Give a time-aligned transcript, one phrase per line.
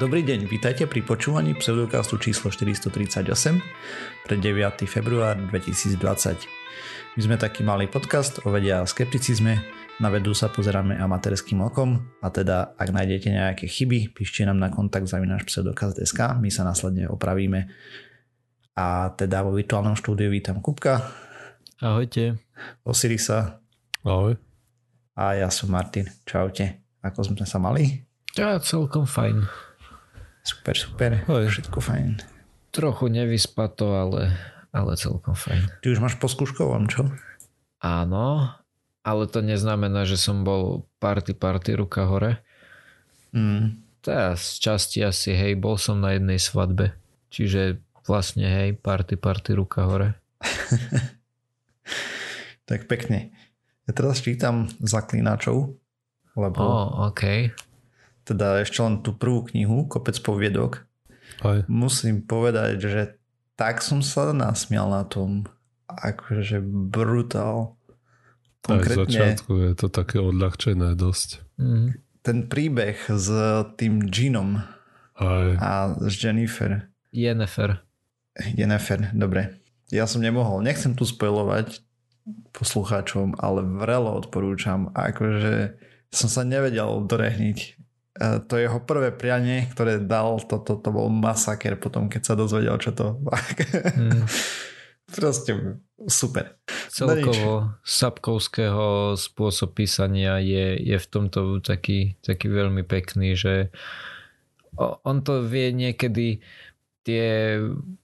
[0.00, 3.20] Dobrý deň, vítajte pri počúvaní pseudokastu číslo 438
[4.24, 4.88] pre 9.
[4.88, 6.40] február 2020.
[7.12, 9.60] My sme taký malý podcast o vede a skepticizme,
[10.00, 14.72] na vedu sa pozeráme amatérským okom a teda ak nájdete nejaké chyby, píšte nám na
[14.72, 17.68] kontakt za náš pseudokast.sk, my sa následne opravíme.
[18.80, 21.12] A teda vo virtuálnom štúdiu vítam Kupka.
[21.76, 22.40] Ahojte.
[22.88, 23.60] Osirisa.
[24.00, 24.40] Ahoj.
[25.12, 26.08] A ja som Martin.
[26.24, 26.88] Čaute.
[27.04, 28.00] Ako sme sa mali?
[28.32, 29.68] Ja celkom fajn.
[30.40, 31.10] Super, super.
[31.28, 31.52] Hej.
[31.52, 32.24] Všetko fajn.
[32.72, 34.32] Trochu nevyspato, ale,
[34.72, 35.84] ale celkom fajn.
[35.84, 37.12] Ty už máš po skúškovom, čo?
[37.80, 38.48] Áno,
[39.04, 42.40] ale to neznamená, že som bol party party ruka hore.
[43.36, 43.84] Mm.
[44.00, 46.96] Teraz z časti asi hej, bol som na jednej svadbe.
[47.28, 50.16] Čiže vlastne hej, party party ruka hore.
[52.68, 53.36] tak pekne.
[53.84, 55.76] Ja teraz čítam zaklínačov,
[56.38, 56.60] lebo...
[56.64, 57.52] Oh, okay
[58.24, 60.84] teda ešte len tú prvú knihu, Kopec poviedok,
[61.42, 61.64] Aj.
[61.66, 63.02] musím povedať, že
[63.60, 65.44] tak som sa nasmial na tom.
[65.90, 67.76] Akože brutál.
[68.64, 71.44] Konkrétne, Aj z začiatku je to také odľahčené dosť.
[71.60, 71.88] Mm.
[72.20, 73.28] Ten príbeh s
[73.80, 74.60] tým Ginom
[75.16, 75.50] Aj.
[75.56, 76.88] a s Jennifer.
[77.12, 77.80] Jennifer.
[78.56, 79.60] Jennifer, dobre.
[79.90, 81.82] Ja som nemohol, nechcem tu spojovať
[82.54, 84.94] poslucháčom, ale vrelo odporúčam.
[84.94, 85.74] Akože
[86.14, 87.58] som sa nevedel dorehniť
[88.20, 92.76] to jeho prvé prianie, ktoré dal, to, to, to bol masaker potom, keď sa dozvedel,
[92.76, 93.16] čo to...
[93.96, 94.28] Mm.
[95.10, 96.54] Proste super.
[96.86, 103.74] Celkovo Sapkovského spôsob písania je, je v tomto taký, taký veľmi pekný, že
[104.78, 106.38] on to vie niekedy
[107.02, 107.58] tie,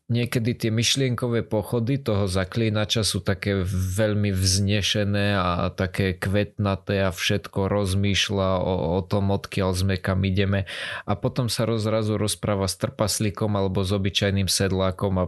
[0.07, 7.67] niekedy tie myšlienkové pochody toho zaklínača sú také veľmi vznešené a také kvetnaté a všetko
[7.67, 10.71] rozmýšľa o, o tom, odkiaľ sme, kam ideme
[11.03, 15.25] a potom sa rozrazu rozpráva s trpaslíkom alebo s obyčajným sedlákom a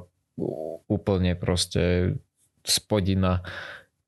[0.86, 2.14] úplne proste
[2.62, 3.42] spodina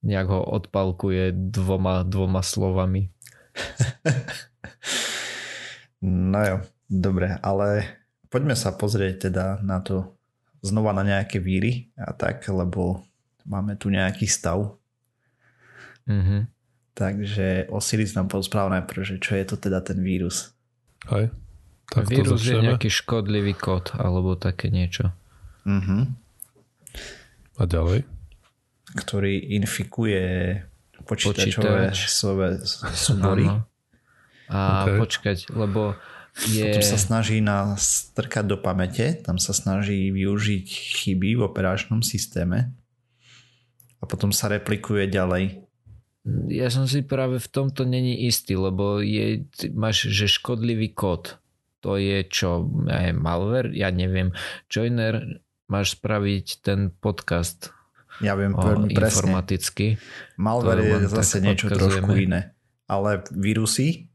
[0.07, 3.11] nejak ho odpalkuje dvoma, dvoma slovami.
[6.07, 6.57] no jo,
[6.87, 7.99] dobre, ale
[8.31, 10.20] poďme sa pozrieť teda na to
[10.61, 13.05] znova na nejaké víry a tak, lebo
[13.49, 14.77] máme tu nejaký stav.
[16.09, 16.41] Mm-hmm.
[16.95, 20.53] Takže Osiris nám porozpráva najprv, že čo je to teda ten vírus.
[21.09, 21.33] Hej.
[21.91, 25.11] Tak vírus je nejaký škodlivý kód alebo také niečo.
[25.67, 26.03] Mm-hmm.
[27.59, 28.07] A ďalej?
[28.95, 30.23] Ktorý infikuje
[31.05, 31.99] počítačové Počítač.
[32.95, 33.47] súbory.
[34.51, 34.99] A okay.
[34.99, 35.95] počkať, lebo
[36.49, 36.65] je...
[36.67, 42.73] Potom sa snaží nás strkať do pamäte, tam sa snaží využiť chyby v operačnom systéme
[44.01, 45.67] a potom sa replikuje ďalej.
[46.53, 51.41] Ja som si práve v tomto není istý, lebo je, máš, že škodlivý kód.
[51.81, 52.69] To je čo?
[52.89, 53.73] Je malware?
[53.73, 54.37] Ja neviem.
[54.69, 57.73] Joiner máš spraviť ten podcast
[58.21, 59.17] ja viem veľmi presne.
[59.17, 59.87] informaticky.
[60.37, 62.05] Malware je zase niečo odkazujeme.
[62.05, 62.53] trošku iné.
[62.85, 64.10] Ale vírusy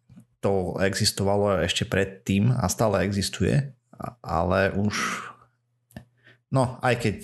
[0.46, 3.74] to existovalo ešte predtým a stále existuje,
[4.22, 4.94] ale už
[6.54, 7.16] no aj keď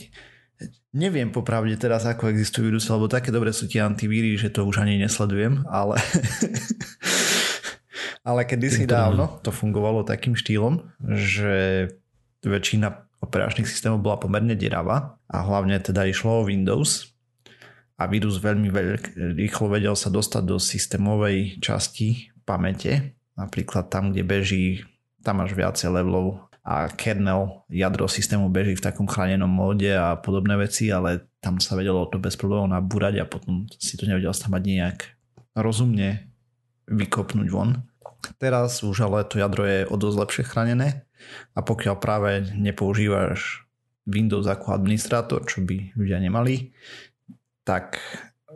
[0.90, 4.82] neviem popravde teraz ako existujú vírusy, lebo také dobre sú tie antivíry, že to už
[4.82, 6.02] ani nesledujem, ale
[8.28, 10.82] ale kedysi dávno to fungovalo takým štýlom,
[11.14, 11.88] že
[12.42, 12.90] väčšina
[13.22, 17.14] operačných systémov bola pomerne deravá a hlavne teda išlo o Windows
[18.02, 19.04] a vírus veľmi veľk,
[19.38, 24.66] rýchlo vedel sa dostať do systémovej časti pamäte, napríklad tam, kde beží,
[25.22, 30.54] tam máš viacej levelov a kernel, jadro systému beží v takom chránenom móde a podobné
[30.62, 34.46] veci, ale tam sa vedelo to bez problémov nabúrať a potom si to nevedel sa
[34.54, 34.98] mať nejak
[35.58, 36.30] rozumne
[36.86, 37.82] vykopnúť von.
[38.38, 41.10] Teraz už ale to jadro je o dosť lepšie chránené
[41.58, 43.66] a pokiaľ práve nepoužívaš
[44.06, 46.74] Windows ako administrátor, čo by ľudia nemali,
[47.66, 47.98] tak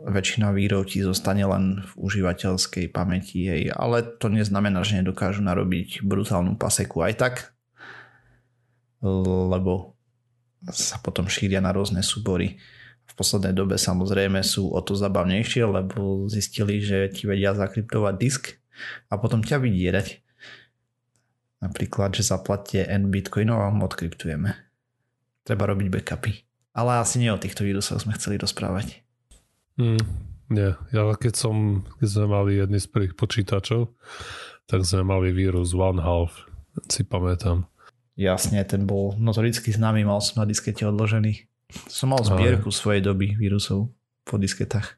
[0.06, 3.74] väčšina vírov ti zostane len v užívateľskej pamäti, hej.
[3.74, 7.34] ale to neznamená, že nedokážu narobiť brutálnu paseku aj tak,
[9.02, 9.98] lebo
[10.70, 12.58] sa potom šíria na rôzne súbory.
[13.06, 18.58] V poslednej dobe samozrejme sú o to zabavnejšie, lebo zistili, že ti vedia zakryptovať disk
[19.10, 20.22] a potom ťa vydierať.
[21.62, 24.54] Napríklad, že zaplatie N bitcoinov a odkryptujeme.
[25.46, 26.46] Treba robiť backupy.
[26.76, 29.05] Ale asi nie o týchto vírusoch sme chceli rozprávať.
[29.76, 30.00] Mm,
[30.52, 33.92] nie, ja keď som, keď sme mali jedný z prvých počítačov,
[34.66, 36.48] tak sme mali vírus One Half,
[36.88, 37.68] si pamätám.
[38.16, 41.44] Jasne, ten bol notoricky známy, mal som na diskete odložený.
[41.90, 42.76] Som mal zbierku Aj.
[42.78, 43.92] svojej doby vírusov
[44.24, 44.96] po disketách.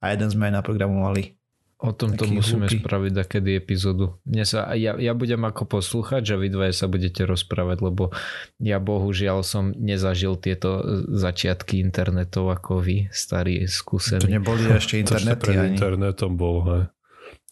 [0.00, 1.41] A jeden sme aj naprogramovali.
[1.82, 2.78] O tomto musíme hlúpy.
[2.78, 4.14] spraviť takedy epizódu.
[4.22, 8.14] Mne sa, ja, ja budem ako poslúchať, že vy dvaja sa budete rozprávať, lebo
[8.56, 14.30] ja bohužiaľ som nezažil tieto začiatky internetov ako vy, starí To skúsení.
[14.32, 15.68] neboli ešte To internety pred ani.
[15.74, 16.84] internetom bol, hej.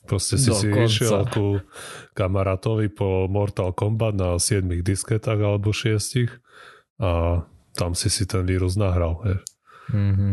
[0.01, 0.87] Proste si si Dokonca.
[0.87, 1.47] išiel ku
[2.13, 6.31] kamarátovi po Mortal Kombat na 7 disketách alebo 6
[6.99, 7.43] a
[7.73, 9.19] tam si si ten vírus nahral.
[9.23, 9.39] Hej.
[9.91, 10.31] Mhm.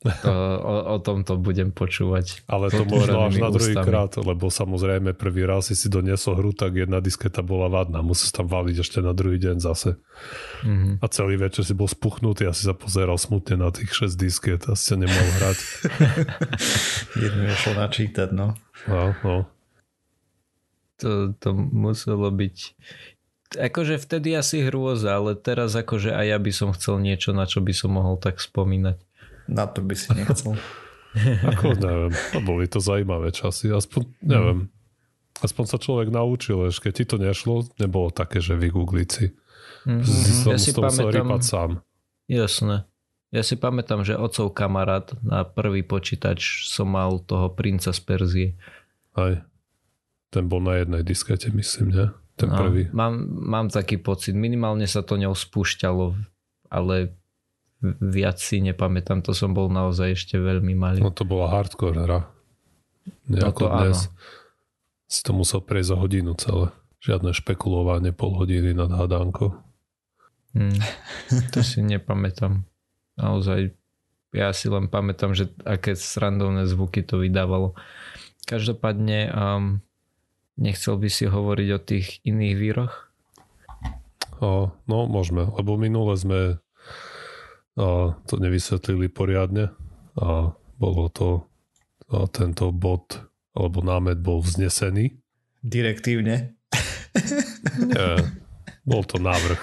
[0.24, 2.48] To, o, o tomto budem počúvať.
[2.48, 3.84] Ale to možno až na druhý ústami.
[3.84, 8.00] krát, lebo samozrejme prvý raz si si doniesol hru, tak jedna disketa bola vadná.
[8.00, 10.00] Musíš tam valiť ešte na druhý deň zase.
[10.64, 11.04] Mhm.
[11.04, 14.64] A celý večer si bol spuchnutý a si sa pozeral smutne na tých 6 disket
[14.72, 15.58] a si nemohol hrať.
[17.28, 18.56] Jednu je šlo načítať, no.
[18.88, 19.36] No, no.
[21.04, 22.56] To, to muselo byť
[23.56, 27.58] akože vtedy asi hrôza, ale teraz akože aj ja by som chcel niečo, na čo
[27.58, 29.09] by som mohol tak spomínať.
[29.50, 30.54] Na to by si nechcel.
[31.50, 33.66] Ako neviem, boli to zaujímavé časy.
[33.68, 34.70] Aspoň, neviem,
[35.40, 39.34] aspoň sa človek naučil, že keď ti to nešlo, nebolo také, že vygoogliť si.
[39.84, 40.02] Mhm.
[40.06, 41.70] Si Ja si pamätám- sám.
[42.24, 42.86] Jasné.
[43.30, 48.48] Ja si pamätám, že otcov kamarát na prvý počítač som mal toho princa z Perzie.
[49.14, 49.42] Aj.
[50.30, 52.06] Ten bol na jednej diskete, myslím, ne?
[52.34, 52.86] Ten No, prvý.
[52.90, 56.14] Mám, mám taký pocit, minimálne sa to ňou spúšťalo,
[56.70, 57.14] ale
[57.82, 61.00] viac si nepamätám, to som bol naozaj ešte veľmi malý.
[61.00, 62.20] No to bola hardcore hra.
[63.26, 64.12] Nie No to dnes.
[65.10, 66.70] Si to musel prejsť za hodinu celé.
[67.00, 69.56] Žiadne špekulovanie pol hodiny nad hádánkou.
[70.52, 70.78] Hmm,
[71.56, 72.68] to si nepamätám.
[73.16, 73.72] Naozaj,
[74.36, 77.74] ja si len pamätám, že aké srandovné zvuky to vydávalo.
[78.44, 79.64] Každopádne, um,
[80.60, 82.94] nechcel by si hovoriť o tých iných víroch?
[84.40, 86.38] O, no, môžeme, lebo minule sme
[87.78, 89.70] a, to nevysvetlili poriadne
[90.18, 91.50] a bolo to
[92.10, 93.22] a tento bod
[93.54, 95.14] alebo námet bol vznesený.
[95.62, 96.58] Direktívne.
[97.78, 98.18] Nie,
[98.82, 99.58] bol to návrh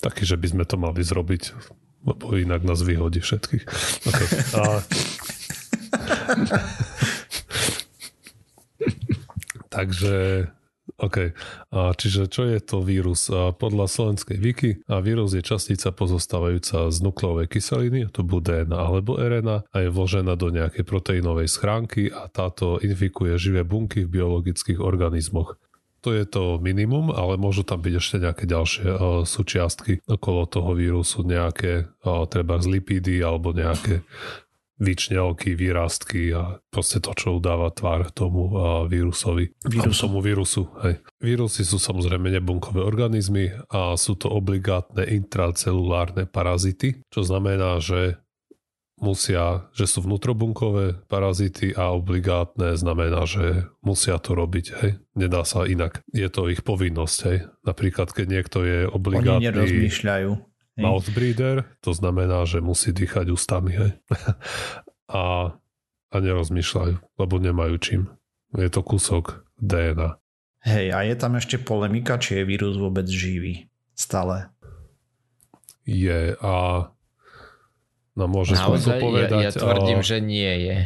[0.00, 1.52] taký, že by sme to mali zrobiť,
[2.04, 3.64] lebo inak nás vyhodí všetkých.
[4.08, 4.28] Okay.
[4.56, 4.62] A,
[9.74, 10.48] takže
[11.04, 11.36] OK.
[11.76, 13.28] A čiže čo je to vírus?
[13.28, 18.76] A podľa slovenskej wiki a vírus je častica pozostávajúca z nukleovej kyseliny, to bude DNA
[18.76, 24.20] alebo RNA a je vložená do nejakej proteínovej schránky a táto infikuje živé bunky v
[24.20, 25.56] biologických organizmoch.
[26.04, 30.76] To je to minimum, ale môžu tam byť ešte nejaké ďalšie uh, súčiastky okolo toho
[30.76, 34.04] vírusu, nejaké uh, treba z lipídy alebo nejaké
[34.74, 38.50] vyčňelky, výrastky a proste to, čo udáva tvár tomu
[38.90, 39.54] vírusovi.
[39.62, 40.10] Vírusu.
[40.10, 40.98] Tomu vírusu, hej.
[41.22, 48.18] Vírusy sú samozrejme nebunkové organizmy a sú to obligátne intracelulárne parazity, čo znamená, že
[48.94, 54.98] musia, že sú vnútrobunkové parazity a obligátne znamená, že musia to robiť, hej.
[55.14, 56.02] Nedá sa inak.
[56.10, 57.46] Je to ich povinnosť, hej.
[57.62, 60.53] Napríklad, keď niekto je Oni obligátny nerozmýšľajú.
[60.74, 60.82] Hej.
[60.82, 63.92] mouth breather, to znamená, že musí dýchať ústami, hej.
[65.10, 65.54] a,
[66.10, 68.02] a nerozmýšľajú, lebo nemajú čím.
[68.54, 70.18] Je to kúsok DNA.
[70.64, 73.70] Hej, a je tam ešte polemika, či je vírus vôbec živý.
[73.94, 74.50] Stále.
[75.84, 76.54] Je a
[78.16, 80.76] no môžeš nám to Naozaj, povedať, ja, ja tvrdím, a, že nie je.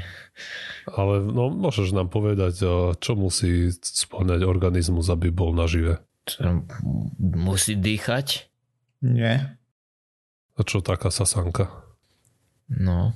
[0.91, 2.61] ale no, môžeš nám povedať,
[2.99, 6.03] čo musí spĺňať organizmus, aby bol nažive.
[6.27, 6.67] Čo,
[7.17, 8.51] musí dýchať?
[9.01, 9.58] Nie.
[10.59, 11.71] A čo taká sasanka?
[12.67, 13.15] No,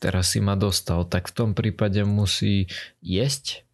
[0.00, 1.04] teraz si ma dostal.
[1.04, 2.66] Tak v tom prípade musí
[2.98, 3.68] jesť?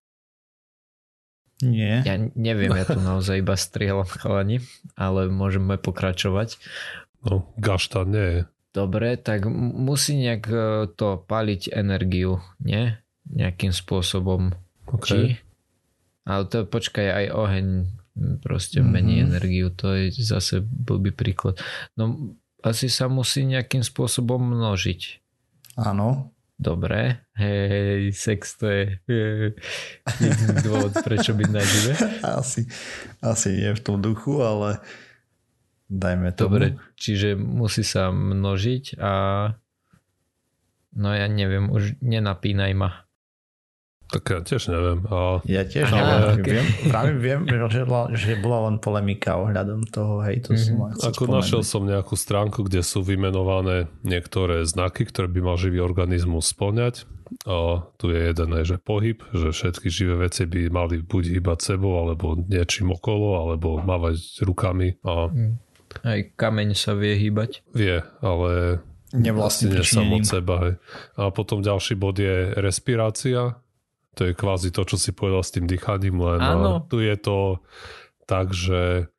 [1.62, 2.02] Nie.
[2.02, 4.58] Ja neviem, ja tu naozaj iba strieľam chalani,
[4.98, 6.58] ale môžeme pokračovať.
[7.24, 8.40] No, gašta nie je.
[8.74, 10.58] Dobre, tak musí nejak e,
[10.90, 12.98] to paliť energiu, nie?
[13.30, 14.50] Nejakým spôsobom.
[14.90, 15.06] OK.
[15.06, 15.38] Či?
[16.26, 17.66] Ale to počkaj, aj oheň
[18.42, 18.88] proste Mhm.
[18.90, 21.62] mení energiu, to je zase blbý príklad.
[21.94, 25.20] No asi sa musí nejakým spôsobom množiť.
[25.76, 26.34] Áno.
[26.54, 29.58] Dobre, hej, sex to je je
[30.22, 31.92] jediný dôvod, prečo byť nažive.
[32.40, 32.70] Asi,
[33.18, 34.78] asi nie v tom duchu, ale
[35.90, 36.54] dajme tomu.
[36.54, 39.12] Dobre, čiže musí sa množiť a
[40.94, 43.03] no ja neviem, už nenapínaj ma.
[44.06, 45.00] Tak ja tiež neviem.
[45.06, 46.34] A Ja tiež Aha, neviem.
[46.34, 46.46] ok.
[46.46, 51.02] Viem, práve viem, že bola, že bola len polemika ohľadom toho, hej, to som Mhm.
[51.02, 51.34] Ako spomenúť.
[51.34, 57.08] našiel som nejakú stránku, kde sú vymenované niektoré znaky, ktoré by mal živý organizmus splňať.
[57.42, 61.98] A tu je jeden, že pohyb, že všetky živé veci by mali buď hýbať sebou,
[61.98, 65.00] alebo niečím okolo, alebo mávať rukami.
[65.02, 65.32] A
[66.04, 67.64] Aj kameň sa vie hýbať.
[67.70, 68.78] vie, ale
[69.10, 70.14] Nevlastným vlastne pričinením.
[70.16, 70.54] od seba.
[70.60, 70.74] Hej.
[71.16, 73.56] A potom ďalší bod je respirácia,
[74.14, 76.86] To je kvázi to, čo si povedal s tým dýchaním, len Áno.
[76.86, 77.62] tu je to
[78.24, 79.10] tak, že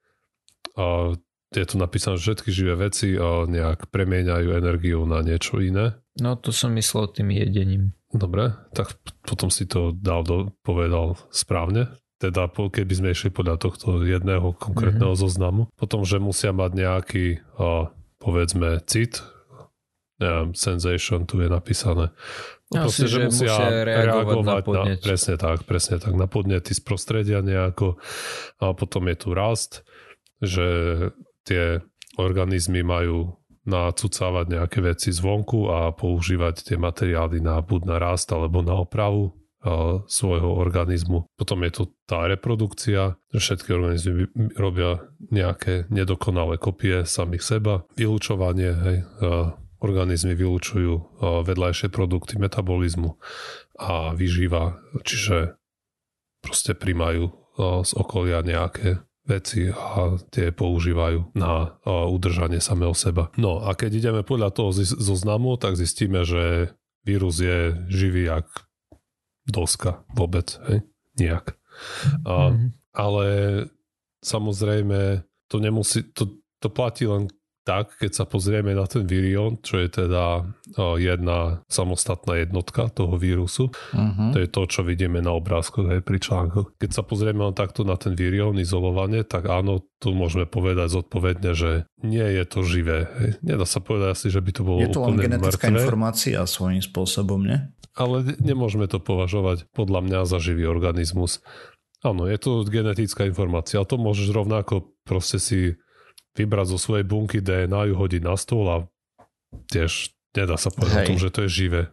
[0.75, 1.13] a,
[1.55, 5.99] je tu napísané, že všetky živé veci a, nejak premieňajú energiu na niečo iné.
[6.19, 7.91] No to som myslel tým jedením.
[8.15, 8.95] Dobre, tak
[9.27, 11.91] potom si to dal do, povedal správne.
[12.15, 15.27] Teda keby sme išli podľa tohto jedného konkrétneho mm-hmm.
[15.27, 15.67] zoznamu.
[15.75, 17.25] Potom, že musia mať nejaký,
[17.59, 17.91] a,
[18.23, 19.19] povedzme, cit,
[20.23, 22.15] neviem, sensation tu je napísané.
[22.73, 24.99] No, Asi, že musia reagovať na podnet.
[25.05, 28.01] presne tak, presne tak, na podnety z prostredia nejako.
[28.57, 29.85] A potom je tu rast,
[30.41, 30.65] že
[31.45, 31.85] tie
[32.17, 38.61] organizmy majú nacucávať nejaké veci zvonku a používať tie materiály na buď na rast alebo
[38.61, 41.25] na opravu a, svojho organizmu.
[41.33, 47.73] Potom je tu tá reprodukcia, že všetky organizmy robia nejaké nedokonalé kopie samých seba.
[47.97, 51.03] Vylúčovanie, hej, a, organizmy vylúčujú a,
[51.43, 53.17] vedľajšie produkty metabolizmu
[53.79, 55.59] a vyžíva, čiže
[56.43, 57.33] proste príjmajú a,
[57.83, 63.33] z okolia nejaké veci a tie používajú na a, udržanie samého seba.
[63.35, 68.45] No a keď ideme podľa toho zoznamu, tak zistíme, že vírus je živý jak
[69.45, 70.81] doska vôbec, hej?
[71.17, 71.57] Nijak.
[72.25, 72.73] A, Mhm.
[72.95, 73.27] Ale
[74.23, 77.27] samozrejme to nemusí, to, to platí len
[77.65, 80.45] tak, keď sa pozrieme na ten virion, čo je teda
[81.01, 84.29] jedna samostatná jednotka toho vírusu, Uh-huh.
[84.31, 86.77] to je to, čo vidíme na obrázkoch aj pri článkoch.
[86.77, 91.57] Keď sa pozrieme len takto na ten virion izolovane, tak áno, tu môžeme povedať zodpovedne,
[91.57, 93.09] že nie je to živé.
[93.17, 93.29] Hej.
[93.41, 96.85] Nedá sa povedať asi, že by to bolo Je to len genetická mŕtve, informácia svojím
[96.85, 97.73] spôsobom, ne?
[97.97, 101.41] ale ne- nemôžeme to považovať podľa mňa za živý organizmus.
[102.05, 105.79] Áno, je to genetická informácia, ale to môžeš rovnako proste si
[106.35, 108.77] vybrať zo svojej bunky DNA, ju hodiť na stôl a
[109.71, 111.09] tiež nedá sa povedať o Hej.
[111.09, 111.83] tom, že to je živé.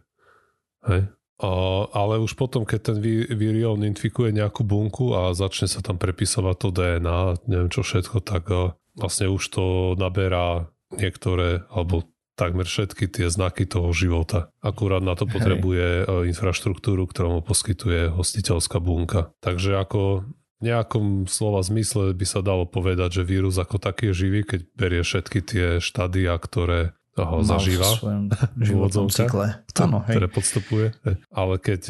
[0.83, 1.07] Hej.
[1.43, 1.49] A,
[1.91, 2.97] ale už potom, keď ten
[3.33, 7.19] virión infikuje nejakú bunku a začne sa tam prepisovať to DNA,
[7.49, 9.63] neviem čo všetko, tak a, vlastne už to
[9.97, 14.49] naberá niektoré, alebo takmer všetky tie znaky toho života.
[14.61, 15.33] Akurát na to Hej.
[15.37, 19.33] potrebuje e, infraštruktúru, ktorú mu poskytuje hostiteľská bunka.
[19.41, 20.25] Takže ako
[20.63, 25.03] nejakom slova zmysle by sa dalo povedať, že vírus ako taký je živý, keď berie
[25.03, 28.23] všetky tie štádia, ktoré ho Mal zažíva, v svojom
[28.57, 29.47] životnom cykle.
[29.77, 30.17] Áno, hej.
[30.17, 30.87] ktoré podstupuje.
[31.29, 31.81] Ale keď,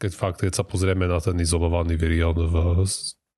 [0.00, 2.86] keď fakt, keď sa pozrieme na ten izolovaný virión v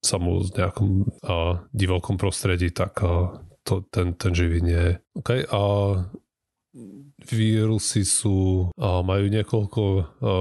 [0.01, 4.95] samú nejakom a, divokom prostredí, tak a, to, ten, ten živý nie je.
[5.19, 5.61] Okay, a
[7.27, 9.83] vírusy sú, majú niekoľko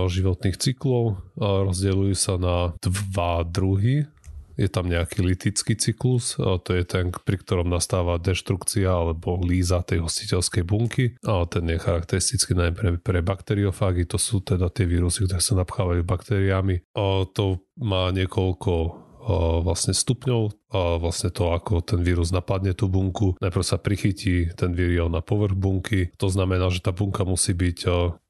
[0.10, 4.06] životných cyklov, rozdeľujú sa na dva druhy.
[4.60, 10.04] Je tam nejaký litický cyklus, to je ten, pri ktorom nastáva deštrukcia alebo líza tej
[10.04, 11.16] hostiteľskej bunky.
[11.24, 15.56] A ten je charakteristický najmä pre, pre bakteriofágy, to sú teda tie vírusy, ktoré sa
[15.56, 16.84] napchávajú baktériami.
[16.92, 19.08] A to má niekoľko
[19.64, 23.36] vlastne stupňov vlastne to, ako ten vírus napadne tú bunku.
[23.44, 27.80] Najprv sa prichytí ten virión na povrch bunky, to znamená, že tá bunka musí byť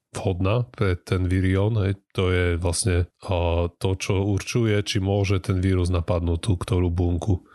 [0.10, 1.78] vhodná pre ten virión.
[2.18, 3.06] To je vlastne
[3.78, 7.46] to, čo určuje, či môže ten vírus napadnúť tú ktorú bunku.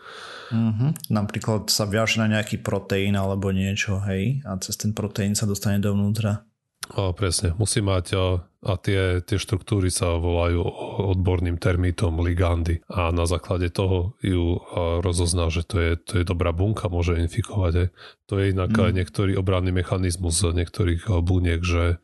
[0.55, 1.11] Mhm.
[1.11, 5.83] Napríklad sa viaže na nejaký proteín alebo niečo, hej, a cez ten proteín sa dostane
[5.83, 6.47] dovnútra.
[6.93, 10.61] A presne, musí mať a, a tie, tie štruktúry sa volajú
[11.17, 14.61] odborným termítom ligandy a na základe toho ju
[15.01, 17.73] rozozná, že to je, to je dobrá bunka, môže infikovať.
[17.73, 17.89] Hej.
[18.29, 19.01] To je inak Mm.
[19.01, 22.03] niektorý obranný mechanizmus niektorých buniek, že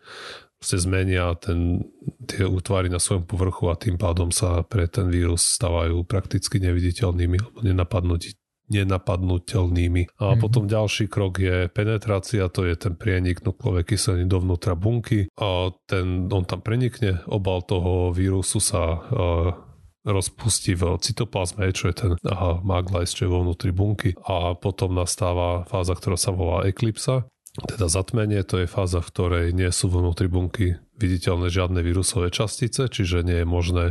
[0.61, 1.89] sa zmenia ten,
[2.29, 7.37] tie útvary na svojom povrchu a tým pádom sa pre ten vírus stávajú prakticky neviditeľnými
[7.41, 8.37] alebo nenapadnutí
[8.71, 10.07] nenapadnutelnými.
[10.19, 10.41] A Mhm.
[10.41, 16.31] potom ďalší krok je penetrácia, to je ten prienik nukleovej kyseliny dovnútra bunky a ten,
[16.31, 19.53] on tam prenikne, obal toho vírusu sa uh,
[20.01, 24.97] rozpustí v cytoplazme, čo je ten aha, maglajs, čo je vo vnútri bunky a potom
[24.97, 27.29] nastáva fáza, ktorá sa volá eklipsa,
[27.69, 32.89] teda zatmenie, to je fáza, v ktorej nie sú vnútri bunky viditeľné žiadne vírusové častice,
[32.89, 33.85] čiže nie je možné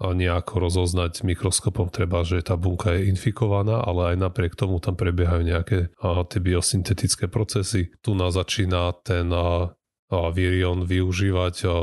[0.00, 5.42] nejako rozoznať mikroskopom treba, že tá bunka je infikovaná, ale aj napriek tomu tam prebiehajú
[5.42, 7.88] nejaké a, tie biosyntetické procesy.
[8.04, 9.72] Tu nás začína ten a,
[10.12, 11.76] a virion využívať a,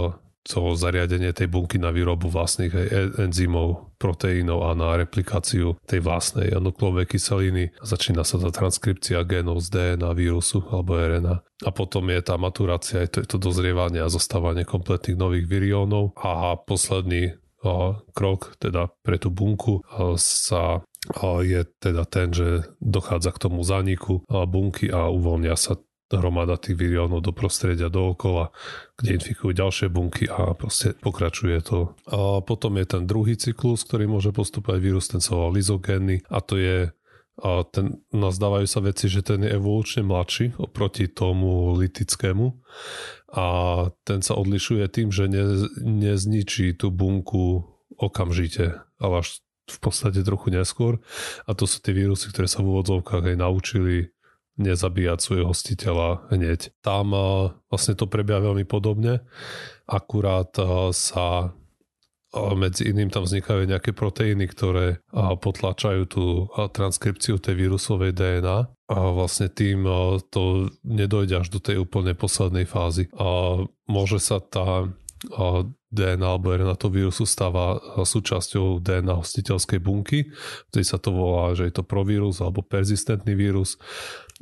[0.44, 2.76] to zariadenie tej bunky na výrobu vlastných
[3.16, 7.72] enzymov, proteínov a na replikáciu tej vlastnej nukleovej kyseliny.
[7.80, 11.36] A začína sa tá transkripcia génov z DNA vírusu alebo RNA.
[11.64, 16.12] A potom je tá maturácia, je to, je to dozrievanie a zostávanie kompletných nových viriónov.
[16.20, 17.40] A posledný
[18.12, 19.82] krok teda pre tú bunku
[20.20, 20.84] sa
[21.44, 25.80] je teda ten, že dochádza k tomu zániku bunky a uvoľnia sa
[26.14, 28.54] hromada tých viriónov do prostredia dookola,
[29.02, 31.98] kde infikujú ďalšie bunky a proste pokračuje to.
[32.06, 36.56] A potom je ten druhý cyklus, ktorý môže postupovať vírus, ten sa volá a to
[36.62, 36.94] je
[37.34, 42.62] a ten, nazdávajú sa veci, že ten je evolučne mladší oproti tomu litickému
[43.34, 43.46] a
[44.06, 47.66] ten sa odlišuje tým, že ne, nezničí tú bunku
[47.98, 51.02] okamžite, ale až v podstate trochu neskôr
[51.48, 54.14] a to sú tie vírusy, ktoré sa v úvodzovkách aj naučili
[54.62, 56.78] nezabíjať svojho hostiteľa hneď.
[56.86, 57.10] Tam
[57.74, 59.26] vlastne to prebieha veľmi podobne,
[59.90, 60.54] akurát
[60.94, 61.58] sa
[62.34, 68.58] medzi iným tam vznikajú nejaké proteíny, ktoré potlačajú tú transkripciu tej vírusovej DNA
[68.90, 69.86] a vlastne tým
[70.34, 73.10] to nedojde až do tej úplne poslednej fázy.
[73.14, 74.90] A môže sa tá
[75.94, 80.28] DNA alebo RNA toho vírusu stáva súčasťou DNA hostiteľskej bunky,
[80.68, 83.80] vtedy sa to volá, že je to provírus alebo persistentný vírus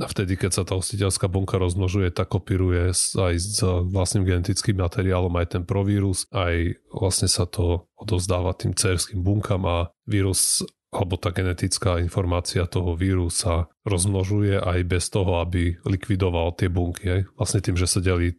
[0.01, 5.31] a vtedy, keď sa tá hostiteľská bunka rozmnožuje, tak kopíruje aj s vlastným genetickým materiálom
[5.37, 9.77] aj ten provírus, aj vlastne sa to odovzdáva tým cerským bunkám a
[10.09, 16.67] vírus alebo tá genetická informácia toho víru sa rozmnožuje aj bez toho, aby likvidoval tie
[16.67, 17.05] bunky.
[17.07, 17.21] Aj.
[17.39, 18.35] Vlastne tým, že sa delí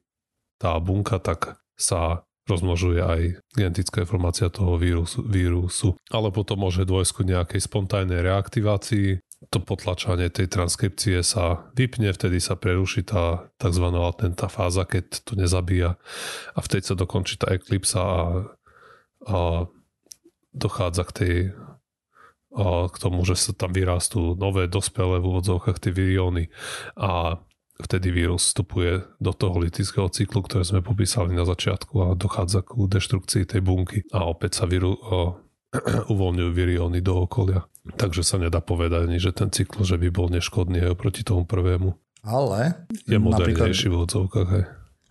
[0.61, 3.21] tá bunka, tak sa rozmnožuje aj
[3.57, 5.97] genetická informácia toho vírusu, vírusu.
[6.13, 9.23] Ale potom môže dôjsť ku nejakej spontánnej reaktivácii.
[9.51, 13.87] To potlačanie tej transkripcie sa vypne, vtedy sa preruší tá tzv.
[13.91, 15.99] latentná fáza, keď to nezabíja
[16.55, 18.23] a vtedy sa dokončí tá eklipsa a,
[19.27, 19.39] a
[20.55, 21.37] dochádza k tej
[22.53, 26.53] a k tomu, že sa tam vyrastú nové dospelé v úvodzovkách tie virióny
[27.01, 27.41] a
[27.81, 32.77] vtedy vírus vstupuje do toho litického cyklu, ktoré sme popísali na začiatku a dochádza k
[32.77, 35.41] deštrukcii tej bunky a opäť sa víru, o,
[36.13, 37.65] uvoľňujú virióny do okolia.
[37.83, 41.43] Takže sa nedá povedať ani, že ten cyklus že by bol neškodný aj oproti tomu
[41.49, 41.99] prvému.
[42.23, 44.49] Ale je modernejší v odzovkách.
[44.55, 44.65] Aj.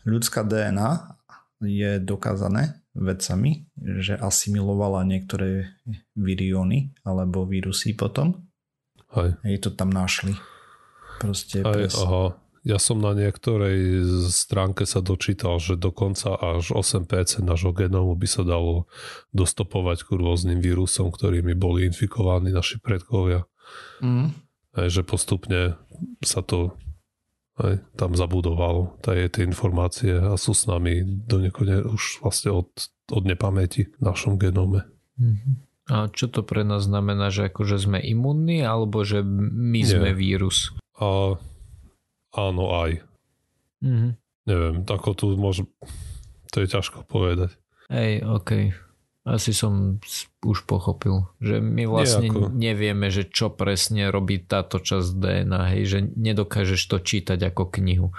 [0.08, 1.20] Ľudská DNA
[1.62, 3.68] je dokázané vedcami,
[4.00, 5.76] že asimilovala niektoré
[6.16, 8.48] virióny alebo vírusy potom.
[9.12, 9.36] Aj.
[9.44, 10.40] Jej to tam našli.
[11.20, 11.94] Proste aj, pres...
[12.00, 12.40] aha.
[12.62, 18.46] Ja som na niektorej stránke sa dočítal, že dokonca až 8% nášho genómu by sa
[18.46, 18.86] dalo
[19.34, 23.50] dostopovať k rôznym vírusom, ktorými boli infikovaní naši predkovia.
[24.06, 24.38] Mm.
[24.78, 25.74] Aj, že postupne
[26.22, 26.78] sa to
[27.58, 32.70] aj, tam zabudovalo, je tie informácie a sú s nami do nekone už vlastne od,
[33.10, 34.86] od nepamäti v našom genóme.
[35.18, 35.54] Mm-hmm.
[35.92, 39.92] A čo to pre nás znamená, že akože sme imunní alebo že my Nie.
[39.92, 40.72] sme vírus?
[40.96, 41.36] A
[42.36, 42.92] áno aj.
[43.82, 44.12] Mm-hmm.
[44.48, 45.70] Neviem, ako tu môžem,
[46.50, 47.56] to je ťažko povedať.
[47.92, 48.74] Hej, OK.
[49.22, 50.02] Asi som
[50.42, 52.58] už pochopil, že my vlastne Nejako.
[52.58, 58.10] nevieme, že čo presne robí táto časť DNA, hej, že nedokážeš to čítať ako knihu.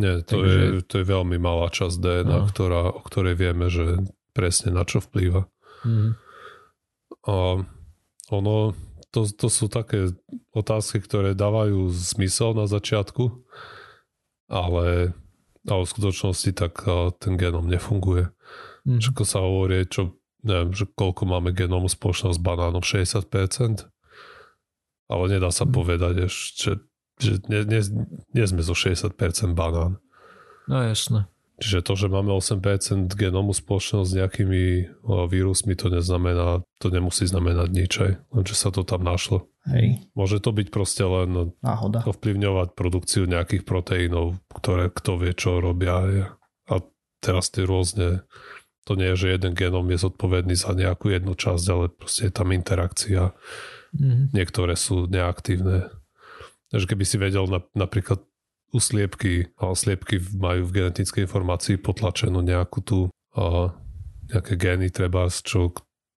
[0.00, 0.56] Nie, to, Takže...
[0.56, 2.48] je, to je veľmi malá časť DNA, no.
[2.48, 4.00] ktorá, o ktorej vieme, že
[4.32, 5.44] presne na čo vplýva.
[5.84, 6.10] Mm-hmm.
[7.26, 7.34] A
[8.32, 8.54] ono,
[9.12, 10.12] to, to sú také
[10.56, 13.44] otázky, ktoré dávajú zmysel na začiatku,
[14.48, 15.12] ale,
[15.68, 16.80] ale v skutočnosti tak
[17.20, 18.32] ten genom nefunguje.
[18.88, 19.04] Mm.
[19.04, 23.84] Čo sa hovorí, čo, neviem, že koľko máme genómu spoločného s banánom, 60%?
[25.06, 25.72] Ale nedá sa mm.
[25.76, 26.80] povedať ešte,
[27.20, 27.82] že nie, nie,
[28.32, 29.12] nie sme zo 60%
[29.52, 30.00] banán.
[30.66, 31.28] No jasné.
[31.56, 34.62] Čiže to, že máme 8% genómu spoločného s nejakými
[35.32, 39.48] vírusmi, to neznamená, to nemusí znamenať nič aj, len že sa to tam našlo.
[39.64, 40.04] Hej.
[40.12, 42.04] Môže to byť proste len Náhoda.
[42.04, 46.28] ovplyvňovať produkciu nejakých proteínov, ktoré kto vie, čo robia.
[46.68, 46.74] A
[47.24, 48.28] teraz tie rôzne,
[48.84, 52.32] to nie je, že jeden genóm je zodpovedný za nejakú jednu časť, ale proste je
[52.36, 53.32] tam interakcia.
[53.96, 54.36] Mm-hmm.
[54.36, 55.88] Niektoré sú neaktívne.
[56.68, 58.20] Takže keby si vedel na, napríklad
[58.74, 62.98] u sliepky, a sliepky majú v genetickej informácii potlačenú nejakú tú
[63.36, 63.70] a,
[64.32, 65.70] nejaké gény treba, čo,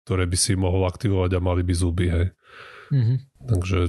[0.07, 2.27] ktoré by si mohol aktivovať a mali by zuby, hej.
[2.87, 3.17] Mm-hmm.
[3.51, 3.79] Takže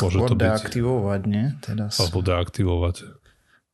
[0.00, 0.48] môže to byť...
[0.48, 1.46] deaktivovať, nie?
[1.60, 2.96] Teda Alebo deaktivovať.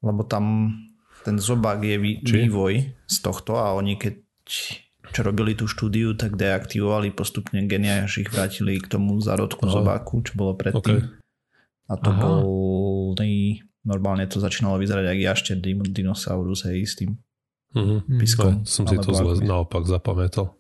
[0.02, 0.74] Lebo tam
[1.22, 2.74] ten zobák je vý, vývoj
[3.07, 4.14] z tohto a oni keď
[5.09, 9.72] čo robili tú štúdiu, tak deaktivovali postupne genia, až ich vrátili k tomu zárodku no.
[9.72, 11.00] zobáku, čo bolo predtým.
[11.00, 11.88] Okay.
[11.88, 12.20] A to Aha.
[12.20, 12.40] bol
[13.88, 15.53] normálne to začínalo vyzerať jak jašte
[15.88, 17.16] dinosaurus, hej, s tým
[17.72, 18.20] mm-hmm.
[18.20, 18.61] piskom.
[18.61, 20.53] No, som si to zle naopak zapamätal.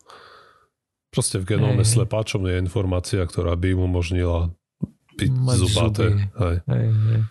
[1.12, 4.52] Proste v genóme hey, slepáčom je informácia, ktorá by im umožnila
[5.20, 6.06] byť Mať zubaté.
[6.36, 6.56] Hej.
[6.64, 7.22] Hey, hey.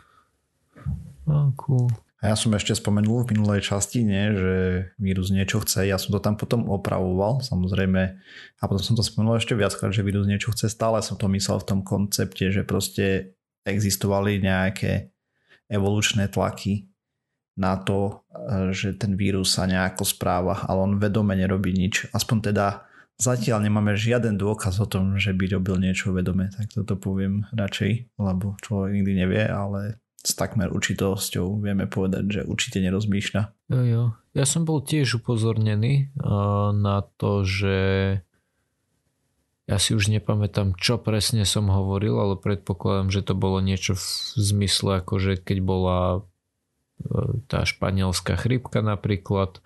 [1.27, 1.89] Oh, cool.
[2.17, 4.53] A ja som ešte spomenul v minulej časti, nie, že
[4.97, 5.85] vírus niečo chce.
[5.85, 8.01] Ja som to tam potom opravoval, samozrejme.
[8.57, 10.65] A potom som to spomenul ešte viackrát, že vírus niečo chce.
[10.73, 13.37] Stále som to myslel v tom koncepte, že proste
[13.69, 15.13] existovali nejaké
[15.67, 16.87] evolučné tlaky
[17.57, 22.07] na to, e, že ten vírus sa nejako správa, ale on vedome nerobí nič.
[22.13, 26.95] Aspoň teda zatiaľ nemáme žiaden dôkaz o tom, že by robil niečo vedome, tak toto
[26.95, 33.41] poviem radšej, lebo človek nikdy nevie, ale s takmer určitosťou vieme povedať, že určite nerozmýšľa.
[33.73, 34.03] Jo, jo.
[34.35, 37.75] Ja som bol tiež upozornený uh, na to, že
[39.67, 44.07] ja si už nepamätám, čo presne som hovoril, ale predpokladám, že to bolo niečo v
[44.39, 46.19] zmysle, ako že keď bola e,
[47.51, 49.59] tá španielská chrypka napríklad,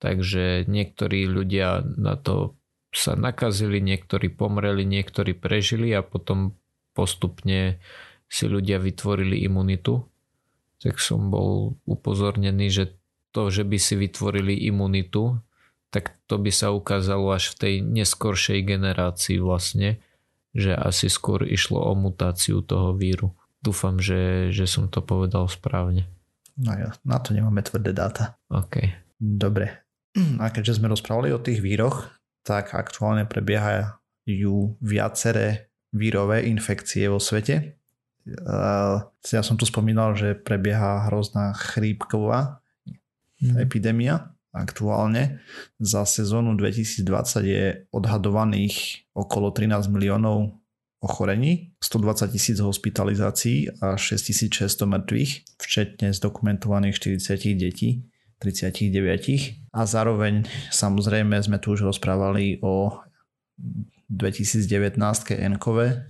[0.00, 2.56] takže niektorí ľudia na to
[2.88, 6.56] sa nakazili, niektorí pomreli, niektorí prežili a potom
[6.96, 7.82] postupne
[8.30, 10.08] si ľudia vytvorili imunitu.
[10.80, 12.84] Tak som bol upozornený, že
[13.34, 15.36] to, že by si vytvorili imunitu,
[15.94, 20.02] tak to by sa ukázalo až v tej neskoršej generácii vlastne,
[20.50, 23.30] že asi skôr išlo o mutáciu toho víru.
[23.62, 26.10] Dúfam, že, že som to povedal správne.
[26.58, 28.34] No ja, na to nemáme tvrdé dáta.
[28.50, 28.90] OK.
[29.22, 29.86] Dobre.
[30.42, 32.10] A keďže sme rozprávali o tých víroch,
[32.42, 37.78] tak aktuálne prebiehajú viaceré vírové infekcie vo svete.
[38.26, 42.58] Ja som tu spomínal, že prebieha hrozná chrípková
[43.38, 43.62] mm.
[43.62, 45.42] epidémia aktuálne.
[45.82, 47.04] Za sezónu 2020
[47.42, 50.54] je odhadovaných okolo 13 miliónov
[51.02, 58.06] ochorení, 120 tisíc hospitalizácií a 6600 mŕtvych, včetne zdokumentovaných 40 detí,
[58.38, 59.74] 39.
[59.74, 63.04] A zároveň samozrejme sme tu už rozprávali o
[64.08, 64.96] 2019
[65.34, 66.06] Enkove,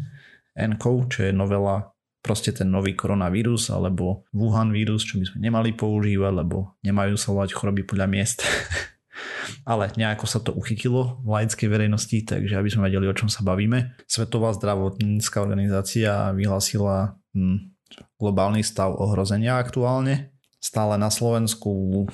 [0.54, 1.93] Enkov, čo je novela
[2.24, 7.36] proste ten nový koronavírus alebo Wuhan vírus, čo by sme nemali používať, lebo nemajú sa
[7.36, 8.40] choroby podľa miest.
[9.68, 13.44] Ale nejako sa to uchytilo v laickej verejnosti, takže aby sme vedeli, o čom sa
[13.44, 13.92] bavíme.
[14.08, 17.76] Svetová zdravotnícká organizácia vyhlásila hm,
[18.16, 20.32] globálny stav ohrozenia aktuálne.
[20.64, 22.08] Stále na Slovensku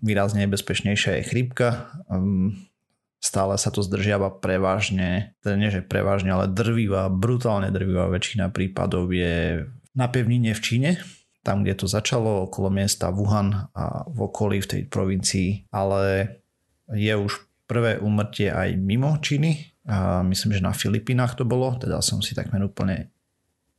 [0.00, 1.92] výrazne nebezpečnejšia je chrípka.
[2.08, 2.71] Hm,
[3.22, 9.14] stále sa to zdržiava prevažne, teda nie že prevažne, ale drvivá, brutálne drvivá väčšina prípadov
[9.14, 9.62] je
[9.94, 10.90] na pevnine v Číne,
[11.46, 16.34] tam, kde to začalo, okolo miesta Wuhan a v okolí v tej provincii, ale
[16.90, 21.98] je už prvé úmrtie aj mimo Číny, a myslím, že na Filipínach to bolo, teda
[22.02, 23.10] som si takmer úplne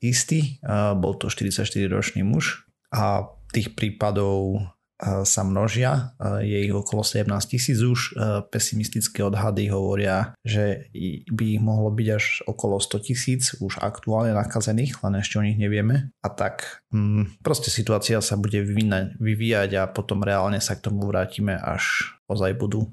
[0.04, 4.68] istý, a bol to 44-ročný muž a tých prípadov
[5.04, 8.16] sa množia, je ich okolo 17 tisíc už,
[8.48, 10.88] pesimistické odhady hovoria, že
[11.28, 15.60] by ich mohlo byť až okolo 100 tisíc už aktuálne nakazených, len ešte o nich
[15.60, 16.16] nevieme.
[16.24, 18.64] A tak mm, proste situácia sa bude
[19.20, 22.88] vyvíjať a potom reálne sa k tomu vrátime, až ozaj budú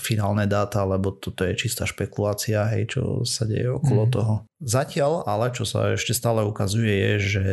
[0.00, 4.10] finálne dáta, lebo toto je čistá špekulácia, hej, čo sa deje okolo mm.
[4.10, 4.34] toho.
[4.64, 7.44] Zatiaľ ale, čo sa ešte stále ukazuje, je, že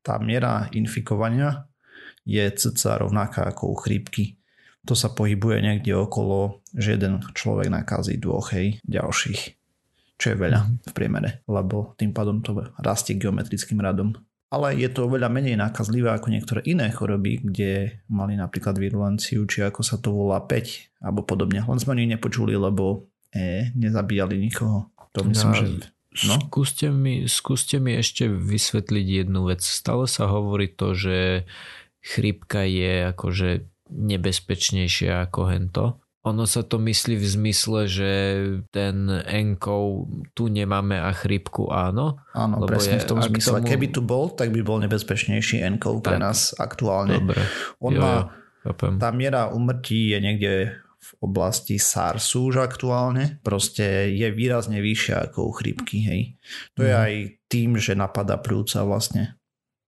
[0.00, 1.68] tá miera infikovania
[2.26, 4.38] je cca rovnaká ako u chrípky.
[4.86, 9.42] To sa pohybuje niekde okolo, že jeden človek nakazí dvoch hej, ďalších.
[10.18, 10.78] Čo je veľa mm-hmm.
[10.86, 14.14] v priemere, lebo tým pádom to rastie geometrickým radom.
[14.52, 19.64] Ale je to oveľa menej nákazlivé ako niektoré iné choroby, kde mali napríklad virulenciu, či
[19.64, 21.64] ako sa to volá 5 alebo podobne.
[21.64, 24.92] Len sme nich nepočuli, lebo e, nezabíjali nikoho.
[25.16, 25.66] To myslím, no, že
[26.28, 26.36] No?
[26.36, 29.64] Skúste, mi, skúste mi ešte vysvetliť jednu vec.
[29.64, 31.48] Stále sa hovorí to, že
[32.02, 35.84] chrípka je akože nebezpečnejšia ako hento.
[36.22, 38.10] Ono sa to myslí v zmysle, že
[38.70, 40.06] ten enkov
[40.38, 42.22] tu nemáme a chrípku áno.
[42.30, 43.58] Áno, lebo presne je, v tom zmysle.
[43.58, 43.66] Tomu...
[43.66, 47.18] Keby tu bol, tak by bol nebezpečnejší enkov pre nás aktuálne.
[47.18, 47.42] Dobre.
[47.82, 48.30] On jo, má,
[48.62, 48.70] jo,
[49.02, 50.52] tá miera umrtí je niekde
[51.02, 53.42] v oblasti SARSu už aktuálne.
[53.42, 56.06] Proste je výrazne vyššia ako u chrípky.
[56.06, 56.20] Hej.
[56.78, 56.86] To mm.
[56.86, 57.02] je mhm.
[57.02, 57.12] aj
[57.50, 59.41] tým, že napada pľúca vlastne.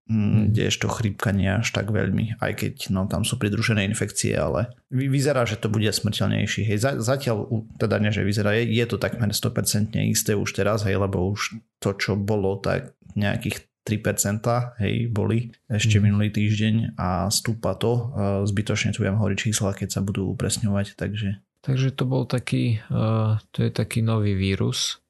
[0.05, 4.69] Mm, kdežto chrípka nie až tak veľmi, aj keď no, tam sú pridružené infekcie, ale
[4.93, 6.61] vyzerá, že to bude smrteľnejší.
[6.61, 7.49] Hej, zatiaľ,
[7.81, 11.57] teda nie, že vyzerá, je, je to takmer 100% isté už teraz, hej, lebo už
[11.81, 16.03] to, čo bolo, tak nejakých 3% hej, boli ešte mm.
[16.05, 18.13] minulý týždeň a stúpa to.
[18.45, 21.41] Zbytočne tu budem hovoriť čísla, keď sa budú upresňovať, takže...
[21.65, 25.01] Takže to bol taký, uh, to je taký nový vírus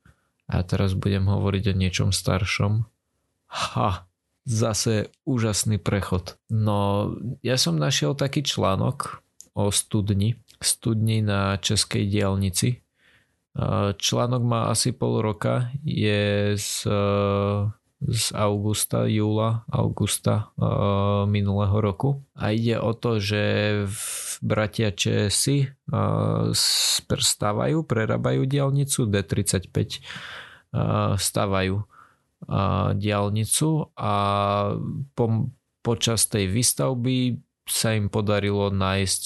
[0.48, 2.88] a teraz budem hovoriť o niečom staršom.
[3.52, 4.08] Ha,
[4.46, 6.38] zase úžasný prechod.
[6.54, 9.26] No, ja som našiel taký článok
[9.58, 12.86] o studni, studni na Českej diálnici.
[13.98, 16.86] Článok má asi pol roka, je z,
[18.04, 20.52] z augusta, júla, augusta
[21.26, 22.22] minulého roku.
[22.38, 23.44] A ide o to, že
[23.88, 24.04] v
[24.44, 25.72] bratia Česi
[27.16, 30.04] stávajú, prerábajú diálnicu D35
[31.16, 31.88] stávajú
[32.96, 34.14] diálnicu a
[35.18, 35.26] po,
[35.82, 39.24] počas tej výstavby sa im podarilo nájsť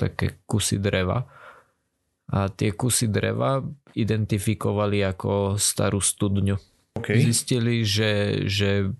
[0.00, 1.28] také kusy dreva.
[2.28, 3.64] A tie kusy dreva
[3.96, 6.56] identifikovali ako starú studňu.
[7.00, 7.24] Okay.
[7.24, 8.92] Zistili, že, že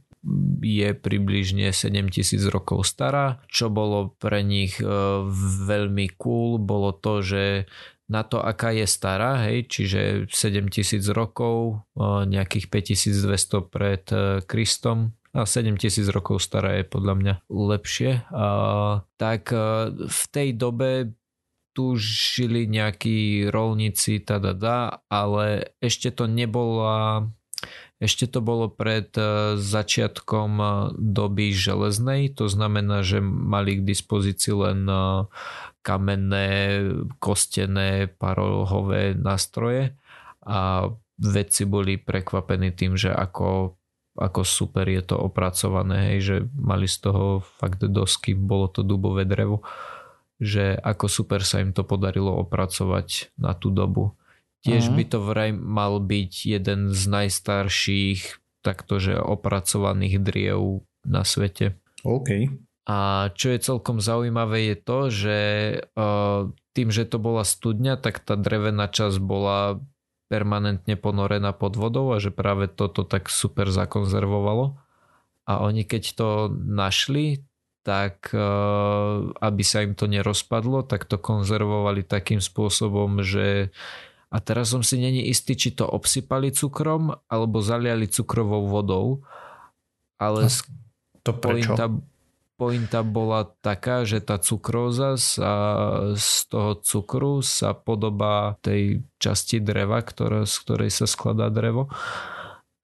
[0.65, 3.41] je približne 7000 rokov stará.
[3.53, 4.87] Čo bolo pre nich e,
[5.69, 7.45] veľmi cool, bolo to, že
[8.09, 10.01] na to, aká je stará, hej, čiže
[10.33, 17.35] 7000 rokov, e, nejakých 5200 pred e, Kristom, a 7000 rokov stará je podľa mňa
[17.53, 18.47] lepšie, a,
[19.21, 19.53] tak
[19.93, 21.13] v tej dobe
[21.79, 27.31] tu žili nejakí rolníci, tada, ale ešte to nebola
[27.99, 34.55] ešte to bolo pred e, začiatkom e, doby železnej, to znamená, že mali k dispozícii
[34.55, 35.27] len e,
[35.83, 36.49] kamenné,
[37.19, 39.99] kostené, parohové nástroje
[40.47, 43.75] a vedci boli prekvapení tým, že ako,
[44.15, 49.27] ako super je to opracované, hej, že mali z toho fakt dosky, bolo to dubové
[49.27, 49.67] drevo,
[50.39, 54.15] že ako super sa im to podarilo opracovať na tú dobu.
[54.67, 54.97] Tiež uh-huh.
[54.99, 61.79] by to vraj mal byť jeden z najstarších taktože opracovaných driev na svete.
[62.03, 62.53] OK.
[62.89, 65.39] A čo je celkom zaujímavé je to, že
[65.93, 69.81] uh, tým, že to bola studňa, tak tá drevená časť bola
[70.29, 74.77] permanentne ponorená pod vodou a že práve toto tak super zakonzervovalo.
[75.49, 77.45] A oni keď to našli,
[77.85, 83.73] tak uh, aby sa im to nerozpadlo, tak to konzervovali takým spôsobom, že
[84.29, 89.25] a teraz som si není istý, či to obsypali cukrom alebo zaliali cukrovou vodou.
[90.21, 90.53] Ale
[91.25, 91.73] to prečo?
[91.73, 91.87] Pointa,
[92.61, 95.53] pointa bola taká, že tá cukróza sa,
[96.13, 101.89] z toho cukru sa podobá tej časti dreva, ktorá, z ktorej sa skladá drevo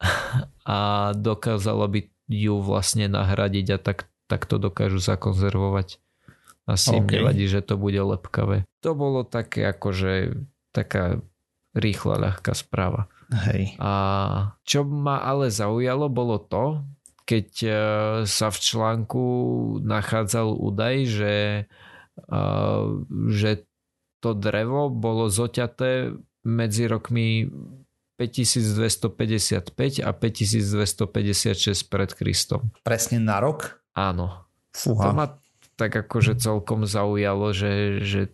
[0.65, 6.01] a dokázalo by ju vlastne nahradiť a tak, tak to dokážu zakonzervovať.
[6.65, 7.05] Asi okay.
[7.05, 8.65] im nevadí, že to bude lepkavé.
[8.81, 10.41] To bolo také akože
[10.73, 11.21] taká
[11.75, 13.11] rýchla, ľahká správa.
[13.31, 13.75] Hej.
[13.83, 13.93] A
[14.63, 16.87] čo ma ale zaujalo bolo to,
[17.25, 17.71] keď e,
[18.29, 19.25] sa v článku
[19.83, 21.37] nachádzal údaj, že,
[22.21, 22.43] e,
[23.33, 23.51] že
[24.21, 27.49] to drevo bolo zoťaté medzi rokmi
[28.21, 32.71] 5255 a 5256 pred Kristom.
[32.87, 33.83] Presne na rok?
[33.97, 34.47] Áno.
[34.71, 35.11] Fúha.
[35.11, 35.27] To ma
[35.75, 38.31] tak akože celkom zaujalo, že, že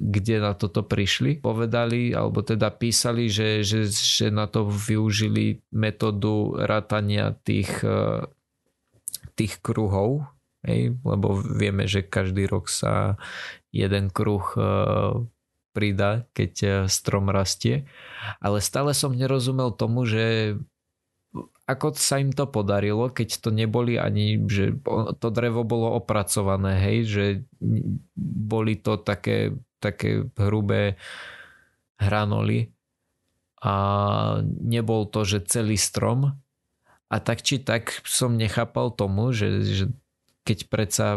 [0.00, 1.40] kde na toto prišli.
[1.40, 8.24] Povedali, alebo teda písali, že, že, že na to využili metódu rátania tých, e,
[9.36, 10.24] tých kruhov,
[10.64, 10.96] hej?
[11.04, 13.20] lebo vieme, že každý rok sa
[13.70, 14.60] jeden kruh e,
[15.76, 17.84] pridá, keď e, strom rastie.
[18.40, 20.56] Ale stále som nerozumel tomu, že
[21.66, 24.78] ako sa im to podarilo, keď to neboli ani, že
[25.18, 27.24] to drevo bolo opracované, hej, že
[28.22, 30.96] boli to také také hrubé
[31.96, 32.72] hranoly
[33.60, 33.74] a
[34.44, 36.36] nebol to, že celý strom
[37.06, 39.84] a tak či tak som nechápal tomu, že, že
[40.42, 41.08] keď predsa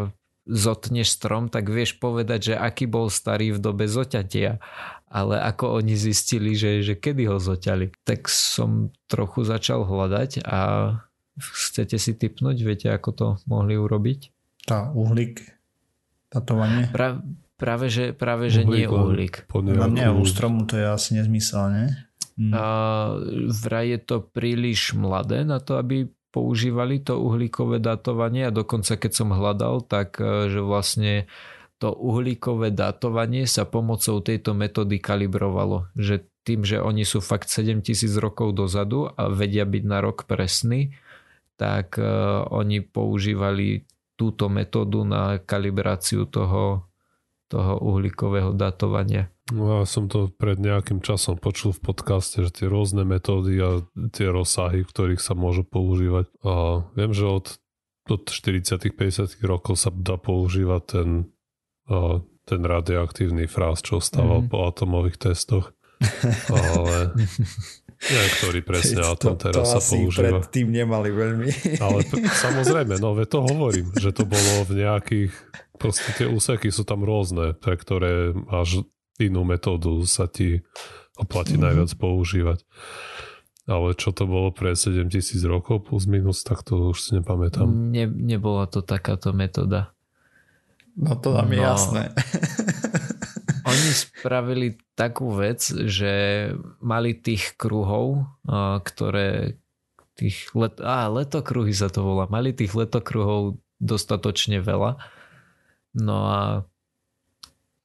[0.50, 4.58] zotneš strom, tak vieš povedať, že aký bol starý v dobe zoťatia.
[5.10, 7.94] Ale ako oni zistili, že, že kedy ho zoťali.
[8.06, 10.62] Tak som trochu začal hľadať a
[11.42, 14.30] chcete si typnúť, viete ako to mohli urobiť?
[14.70, 15.42] Tá uhlík,
[16.30, 16.90] datovanie.
[16.94, 17.22] Pra,
[17.60, 19.36] Práve, že, práve, že uhlík, nie uhlík.
[19.52, 21.88] No nie, u stromu to je asi nezmysel, nie?
[22.40, 22.52] Hm.
[22.56, 22.66] A
[23.52, 29.12] vraj je to príliš mladé na to, aby používali to uhlíkové datovanie a dokonca keď
[29.12, 31.28] som hľadal, tak e, že vlastne
[31.80, 35.88] to uhlíkové datovanie sa pomocou tejto metódy kalibrovalo.
[35.96, 40.92] Že tým, že oni sú fakt 7000 rokov dozadu a vedia byť na rok presný,
[41.56, 43.88] tak uh, oni používali
[44.20, 46.89] túto metódu na kalibráciu toho
[47.50, 49.34] toho uhlíkového datovania.
[49.50, 53.82] No ja som to pred nejakým časom počul v podcaste, že tie rôzne metódy a
[54.14, 56.30] tie rozsahy, v ktorých sa môžu používať.
[56.46, 57.58] A viem, že od,
[58.06, 61.10] od 40-50 rokov sa dá používať ten,
[61.90, 64.54] a, ten radioaktívny fráz, čo stával mm-hmm.
[64.54, 65.74] po atomových testoch.
[66.50, 67.12] Ale
[68.12, 70.40] neviem, ktorý presne atom teraz to sa používa.
[70.48, 71.50] tým nemali veľmi.
[71.84, 72.04] Ale
[72.46, 75.34] samozrejme, no ve to hovorím, že to bolo v nejakých
[75.80, 78.84] Proste tie úseky sú tam rôzne, pre ktoré až
[79.16, 80.60] inú metódu sa ti
[81.16, 81.66] oplatí mm-hmm.
[81.72, 82.60] najviac používať.
[83.64, 87.64] Ale čo to bolo pre 7000 rokov plus minus, tak to už si nepamätám.
[87.96, 89.96] Ne, nebola to takáto metóda.
[91.00, 92.04] No to nám no, je jasné.
[93.70, 96.14] oni spravili takú vec, že
[96.82, 98.26] mali tých kruhov,
[98.84, 99.62] ktoré
[100.18, 102.28] tých let, á, letokruhy sa to volá.
[102.28, 105.00] Mali tých letokruhov dostatočne veľa
[105.94, 106.42] No a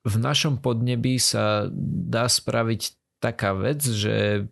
[0.04, 4.46] v našom podnebí sa dá spraviť taká vec, že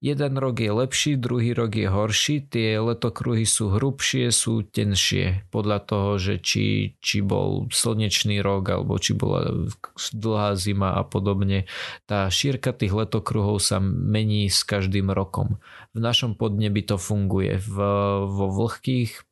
[0.00, 5.78] jeden rok je lepší, druhý rok je horší, tie letokruhy sú hrubšie, sú tenšie podľa
[5.84, 9.70] toho, že či, či bol slnečný rok alebo či bola
[10.12, 11.64] dlhá zima a podobne.
[12.04, 15.58] Tá šírka tých letokruhov sa mení s každým rokom.
[15.96, 17.56] V našom podnebi to funguje.
[17.60, 17.76] V,
[18.28, 19.24] vo vlhkých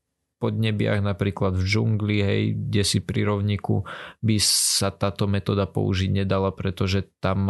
[0.42, 3.86] podnebiach, napríklad v džungli, hej, kde si pri rovníku,
[4.26, 7.46] by sa táto metóda použiť nedala, pretože tam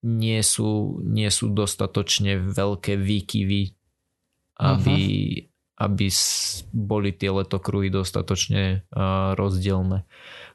[0.00, 3.76] nie sú, nie sú dostatočne veľké výkyvy,
[4.60, 5.84] aby, uh-huh.
[5.84, 6.06] aby
[6.72, 8.88] boli tie letokruhy dostatočne
[9.36, 10.08] rozdielne.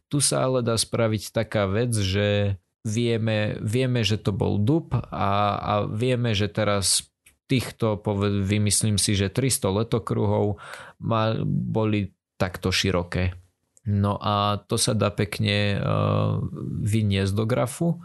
[0.09, 5.57] Tu sa ale dá spraviť taká vec, že vieme, vieme že to bol dub a,
[5.57, 7.09] a vieme, že teraz
[7.45, 8.01] týchto,
[8.45, 10.57] vymyslím si, že 300 letokruhov
[11.01, 13.37] mal, boli takto široké.
[13.85, 16.41] No a to sa dá pekne uh,
[16.81, 18.01] vyniesť do grafu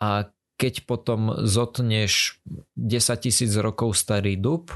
[0.00, 2.40] a keď potom zotneš
[2.76, 4.68] 10 tisíc rokov starý dub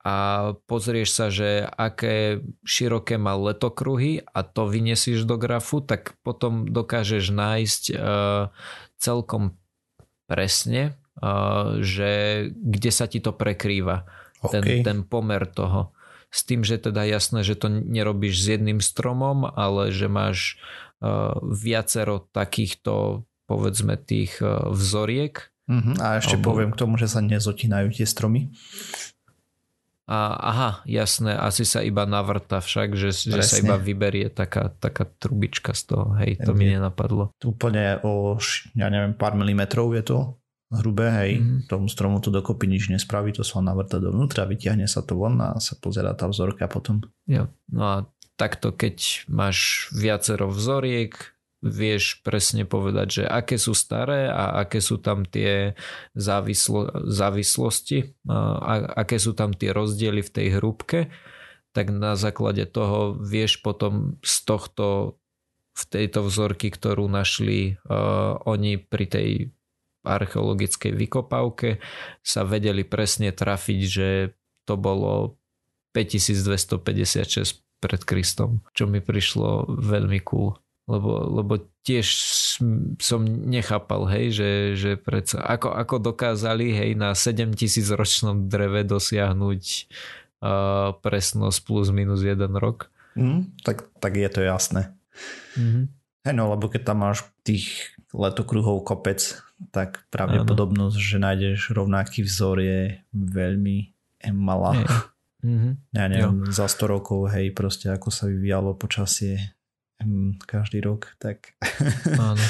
[0.00, 0.16] a
[0.64, 7.28] pozrieš sa, že aké široké má letokruhy a to vyniesieš do grafu, tak potom dokážeš
[7.28, 8.48] nájsť uh,
[8.96, 9.60] celkom
[10.24, 14.08] presne, uh, že kde sa ti to prekrýva.
[14.40, 14.52] Okay.
[14.56, 15.92] Ten, ten pomer toho.
[16.32, 20.56] S tým, že teda jasné, že to nerobíš s jedným stromom, ale že máš
[21.04, 25.50] uh, viacero takýchto povedzme tých e, vzoriek.
[25.66, 25.98] Uh-huh.
[25.98, 26.54] A ešte alebo...
[26.54, 28.54] poviem k tomu, že sa nezotínajú tie stromy.
[30.10, 35.06] A, aha, jasné, asi sa iba navrta však, že, že sa iba vyberie taká, taká
[35.06, 37.30] trubička z toho, hej, to mi nenapadlo.
[37.38, 38.34] Úplne o,
[38.74, 40.18] ja neviem, pár milimetrov je to
[40.74, 41.70] hrubé, hej, mm-hmm.
[41.70, 45.62] tomu stromu to dokopy nič nespraví, to sa navrta dovnútra, vyťahne sa to von a
[45.62, 47.06] sa pozera tá vzorka potom.
[47.30, 47.96] Jo, no a
[48.34, 54.96] takto, keď máš viacero vzoriek, vieš presne povedať, že aké sú staré a aké sú
[54.96, 55.76] tam tie
[56.16, 61.12] závislo, závislosti, a aké sú tam tie rozdiely v tej hrúbke,
[61.76, 65.16] tak na základe toho vieš potom z tohto
[65.70, 69.28] v tejto vzorky, ktorú našli uh, oni pri tej
[70.02, 71.78] archeologickej vykopávke,
[72.24, 74.08] sa vedeli presne trafiť, že
[74.64, 75.38] to bolo
[75.92, 80.56] 5256 pred Kristom, čo mi prišlo veľmi cool
[80.90, 81.54] lebo, lebo
[81.86, 82.06] tiež
[82.98, 89.62] som nechápal, hej, že, že predsa, ako, ako dokázali, hej, na 7000 ročnom dreve dosiahnuť
[90.42, 92.90] uh, presnosť plus minus jeden rok.
[93.14, 94.90] Mm, tak, tak je to jasné.
[95.54, 95.84] Mm-hmm.
[96.26, 99.22] Hej, no, lebo keď tam máš tých letokruhov kopec,
[99.70, 101.06] tak pravdepodobnosť, ano.
[101.06, 102.80] že nájdeš rovnaký vzor je
[103.14, 103.94] veľmi
[104.34, 104.74] malá.
[105.40, 105.96] Mm-hmm.
[105.96, 106.52] Ja neviem, jo.
[106.52, 109.56] za 100 rokov, hej, proste ako sa vyvíjalo počasie,
[110.44, 111.54] každý rok, tak...
[112.18, 112.42] Áno.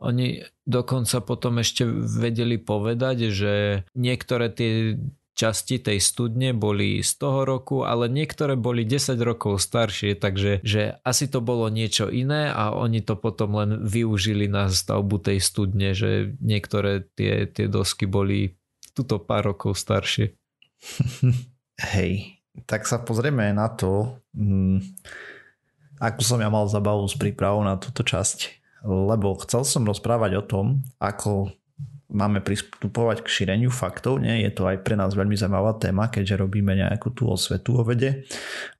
[0.00, 3.52] Oni dokonca potom ešte vedeli povedať, že
[3.92, 4.96] niektoré tie
[5.40, 11.00] časti tej studne boli z toho roku, ale niektoré boli 10 rokov staršie, takže že
[11.00, 15.96] asi to bolo niečo iné a oni to potom len využili na stavbu tej studne,
[15.96, 18.60] že niektoré tie, tie dosky boli
[18.92, 20.36] tuto pár rokov staršie.
[21.96, 24.20] Hej, tak sa pozrieme na to.
[26.00, 30.44] Ako som ja mal zabavu s prípravou na túto časť, lebo chcel som rozprávať o
[30.44, 31.52] tom, ako
[32.10, 34.18] máme pristupovať k šíreniu faktov.
[34.18, 34.42] Nie?
[34.42, 38.26] Je to aj pre nás veľmi zaujímavá téma, keďže robíme nejakú tú osvetu o vede.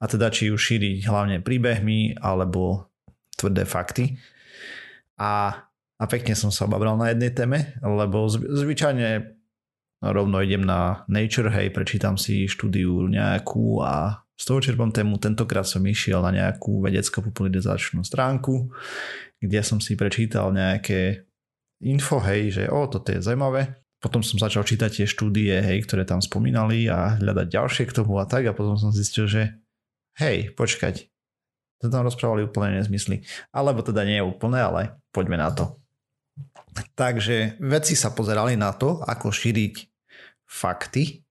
[0.01, 2.91] A teda či ju šíriť hlavne príbehmi alebo
[3.39, 4.19] tvrdé fakty.
[5.21, 5.63] A,
[5.95, 9.37] a pekne som sa obabral na jednej téme, lebo zvyčajne
[10.01, 15.21] rovno idem na Nature, hej, prečítam si štúdiu nejakú a z toho čerpám tému.
[15.21, 18.73] Tentokrát som išiel na nejakú vedecko-popularizačnú stránku,
[19.41, 21.25] kde som si prečítal nejaké
[21.81, 23.81] info, hej, že o, toto je zaujímavé.
[24.01, 28.17] Potom som začal čítať tie štúdie, hej, ktoré tam spomínali a hľadať ďalšie k tomu
[28.17, 29.61] a tak a potom som zistil, že
[30.17, 31.05] hej, počkať,
[31.81, 33.25] to tam rozprávali úplne nezmysly.
[33.53, 34.81] Alebo teda nie je úplne, ale
[35.13, 35.81] poďme na to.
[36.97, 39.89] Takže vedci sa pozerali na to, ako šíriť
[40.45, 41.25] fakty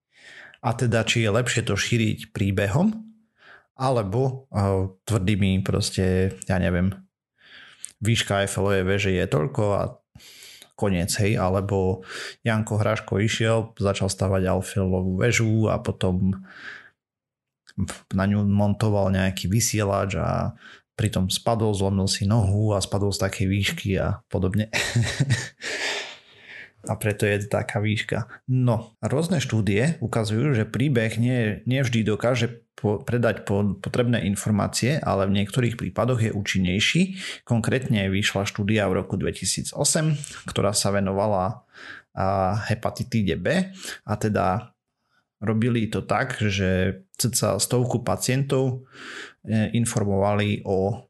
[0.61, 3.11] a teda či je lepšie to šíriť príbehom
[3.81, 6.93] alebo uh, tvrdými proste, ja neviem,
[8.05, 9.83] výška Eiffelovej veže je toľko a
[10.77, 12.05] koniec, hej, alebo
[12.41, 16.41] Janko Hraško išiel, začal stavať Eiffelovú väžu a potom
[18.13, 20.57] na ňu montoval nejaký vysielač a
[20.97, 24.69] pritom spadol, zlomil si nohu a spadol z takej výšky a podobne.
[26.89, 28.31] a preto je taká výška.
[28.49, 35.29] No, rôzne štúdie ukazujú, že príbeh nie, nevždy dokáže po, predať po, potrebné informácie, ale
[35.29, 37.21] v niektorých prípadoch je účinnejší.
[37.45, 39.77] Konkrétne vyšla štúdia v roku 2008,
[40.49, 41.69] ktorá sa venovala
[42.17, 43.47] a, hepatitíde B
[44.09, 44.73] a teda
[45.41, 48.85] robili to tak, že cca stovku pacientov
[49.45, 51.09] e, informovali o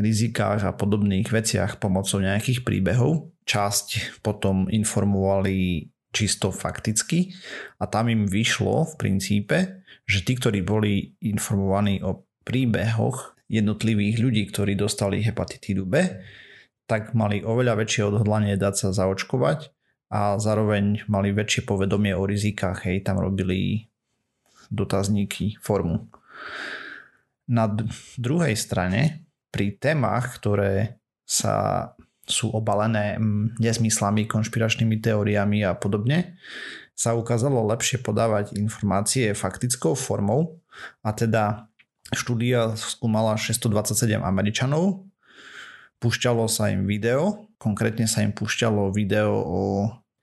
[0.00, 3.30] rizikách a podobných veciach pomocou nejakých príbehov.
[3.50, 7.34] Časť potom informovali čisto fakticky
[7.82, 14.42] a tam im vyšlo v princípe, že tí, ktorí boli informovaní o príbehoch jednotlivých ľudí,
[14.54, 16.22] ktorí dostali hepatitídu B,
[16.86, 19.70] tak mali oveľa väčšie odhodlanie dať sa zaočkovať
[20.10, 23.90] a zároveň mali väčšie povedomie o rizikách, hej, tam robili
[24.70, 26.10] dotazníky formu.
[27.50, 27.66] Na
[28.18, 31.90] druhej strane pri témach, ktoré sa
[32.30, 36.38] sú obalené mm, nezmyslami, konšpiračnými teóriami a podobne,
[36.94, 40.60] sa ukázalo lepšie podávať informácie faktickou formou
[41.04, 41.68] a teda
[42.14, 45.04] štúdia skúmala 627 Američanov,
[46.00, 49.60] púšťalo sa im video, konkrétne sa im púšťalo video o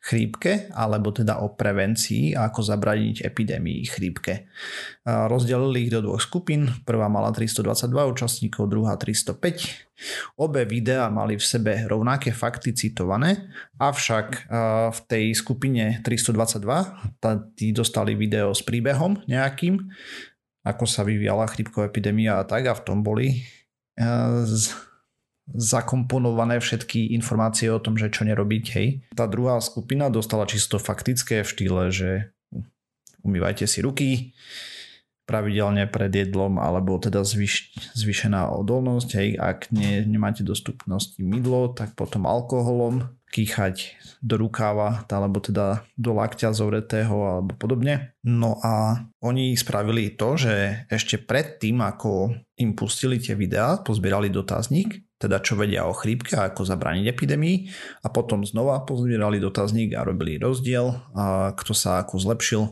[0.08, 4.48] chrípke, alebo teda o prevencii a ako zabraniť epidémii chrípke.
[5.04, 6.72] Rozdelili ich do dvoch skupín.
[6.88, 10.40] Prvá mala 322 účastníkov, druhá 305.
[10.40, 13.52] Obe videá mali v sebe rovnaké fakty citované,
[13.84, 14.48] avšak
[14.96, 17.20] v tej skupine 322
[17.60, 19.76] tí dostali video s príbehom nejakým,
[20.64, 23.44] ako sa vyvíjala chrípková epidémia a tak a v tom boli
[25.56, 28.88] zakomponované všetky informácie o tom, že čo nerobiť, hej.
[29.16, 32.10] Tá druhá skupina dostala čisto faktické v štýle, že
[33.24, 34.10] umývajte si ruky
[35.28, 42.00] pravidelne pred jedlom alebo teda zvyš, zvyšená odolnosť, hej, ak ne, nemáte dostupnosti mydlo, tak
[42.00, 48.16] potom alkoholom, kýchať do rukáva, alebo teda do lakťa zovretého alebo podobne.
[48.24, 54.32] No a oni spravili to, že ešte pred tým, ako im pustili tie videá, pozbierali
[54.32, 57.74] dotazník teda čo vedia o chrípke a ako zabrániť epidémii
[58.06, 62.64] a potom znova pozbierali dotazník a robili rozdiel, a kto sa ako zlepšil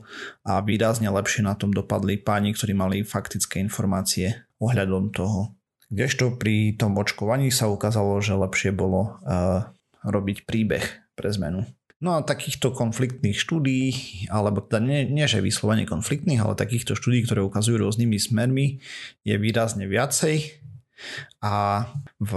[0.45, 5.57] a výrazne lepšie na tom dopadli páni, ktorí mali faktické informácie ohľadom toho.
[5.89, 9.69] Kdežto pri tom očkovaní sa ukázalo, že lepšie bolo uh,
[10.05, 10.85] robiť príbeh
[11.17, 11.65] pre zmenu.
[12.03, 13.81] No a takýchto konfliktných štúdí,
[14.29, 18.83] alebo teda nie, nie že vyslovene konfliktných, ale takýchto štúdí, ktoré ukazujú rôznymi smermi,
[19.23, 20.65] je výrazne viacej
[21.45, 21.85] a
[22.17, 22.33] v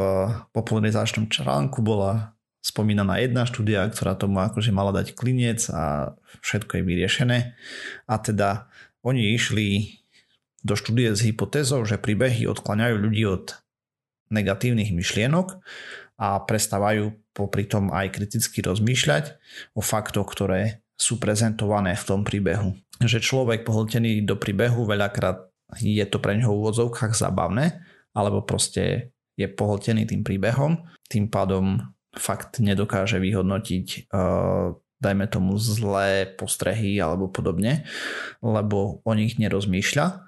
[0.52, 6.12] popularizačnom článku bola spomínaná jedna štúdia, ktorá tomu akože mala dať klinec a
[6.44, 7.38] všetko je vyriešené.
[8.04, 8.68] A teda
[9.00, 9.96] oni išli
[10.60, 13.56] do štúdie s hypotézou, že príbehy odkláňajú ľudí od
[14.28, 15.56] negatívnych myšlienok
[16.20, 19.40] a prestávajú popri tom aj kriticky rozmýšľať
[19.72, 22.76] o faktoch, ktoré sú prezentované v tom príbehu.
[23.00, 25.48] Že človek pohltený do príbehu veľakrát
[25.78, 27.80] je to pre neho v úvodzovkách zabavné,
[28.18, 31.78] alebo proste je pohltený tým príbehom, tým pádom
[32.18, 37.86] fakt nedokáže vyhodnotiť uh, dajme tomu zlé postrehy alebo podobne,
[38.42, 40.27] lebo o nich nerozmýšľa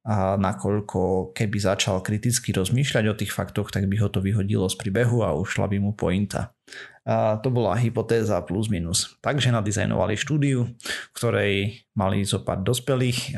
[0.00, 4.80] a nakoľko keby začal kriticky rozmýšľať o tých faktoch, tak by ho to vyhodilo z
[4.80, 6.56] príbehu a ušla by mu pointa.
[7.04, 9.20] A to bola hypotéza plus minus.
[9.20, 13.36] Takže nadizajnovali štúdiu, v ktorej mali zo pár dospelých,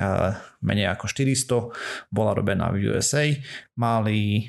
[0.62, 3.26] menej ako 400, bola robená v USA,
[3.74, 4.46] mali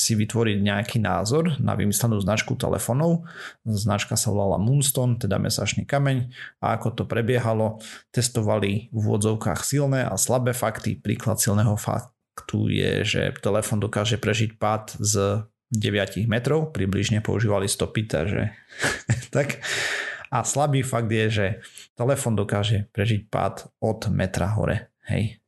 [0.00, 3.28] si vytvoriť nejaký názor na vymyslenú značku telefónov.
[3.68, 6.32] Značka sa volala Moonstone, teda mesačný kameň
[6.64, 10.96] a ako to prebiehalo, testovali v úvodzovkách silné a slabé fakty.
[10.96, 18.08] Príklad silného faktu je, že telefón dokáže prežiť pád z 9 metrov, približne používali stopy,
[18.08, 18.56] takže
[19.36, 19.60] tak.
[20.30, 21.46] A slabý fakt je, že
[21.98, 24.94] telefón dokáže prežiť pád od metra hore.
[25.10, 25.42] Hej.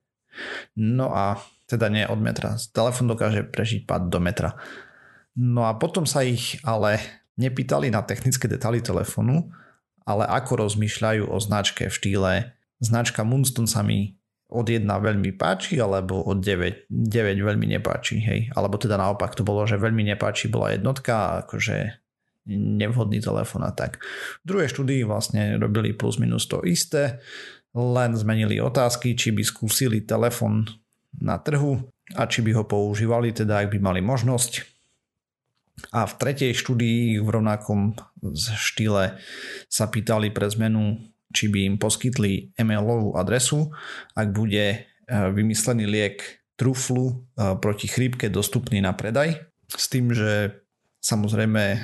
[0.78, 2.57] No a teda nie od metra.
[2.72, 4.57] Telefón dokáže prežiť pád do metra.
[5.33, 7.01] No a potom sa ich ale
[7.41, 9.49] nepýtali na technické detaily telefónu,
[10.05, 12.33] ale ako rozmýšľajú o značke v štýle
[12.83, 14.18] značka Moonstone sa mi
[14.53, 17.09] od 1 veľmi páči, alebo od 9, 9
[17.41, 18.53] veľmi nepáči, hej.
[18.53, 22.05] Alebo teda naopak to bolo, že veľmi nepáči bola jednotka akože
[22.53, 24.03] nevhodný telefón a tak.
[24.45, 27.22] V druhej štúdii vlastne robili plus minus to isté,
[27.73, 30.68] len zmenili otázky, či by skúsili telefón
[31.16, 31.81] na trhu
[32.16, 34.68] a či by ho používali, teda ak by mali možnosť.
[35.97, 37.97] A v tretej štúdii v rovnakom
[38.37, 39.16] štýle
[39.73, 41.01] sa pýtali pre zmenu
[41.33, 43.73] či by im poskytli e-mailovú adresu,
[44.12, 47.12] ak bude e, vymyslený liek truflu e,
[47.59, 49.41] proti chrípke dostupný na predaj.
[49.73, 50.62] S tým, že
[51.01, 51.79] samozrejme e,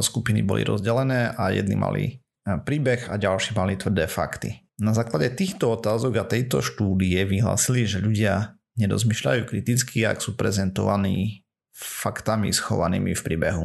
[0.00, 4.63] skupiny boli rozdelené a jedni mali príbeh a ďalší mali tvrdé fakty.
[4.74, 11.46] Na základe týchto otázok a tejto štúdie vyhlásili, že ľudia nedozmyšľajú kriticky, ak sú prezentovaní
[11.74, 13.64] faktami schovanými v príbehu.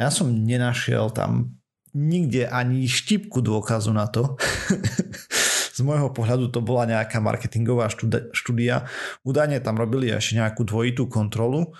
[0.00, 1.60] Ja som nenašiel tam
[1.92, 4.40] nikde ani štipku dôkazu na to.
[5.76, 7.88] Z môjho pohľadu to bola nejaká marketingová
[8.32, 8.88] štúdia.
[9.24, 11.72] Údajne tam robili ešte nejakú dvojitú kontrolu,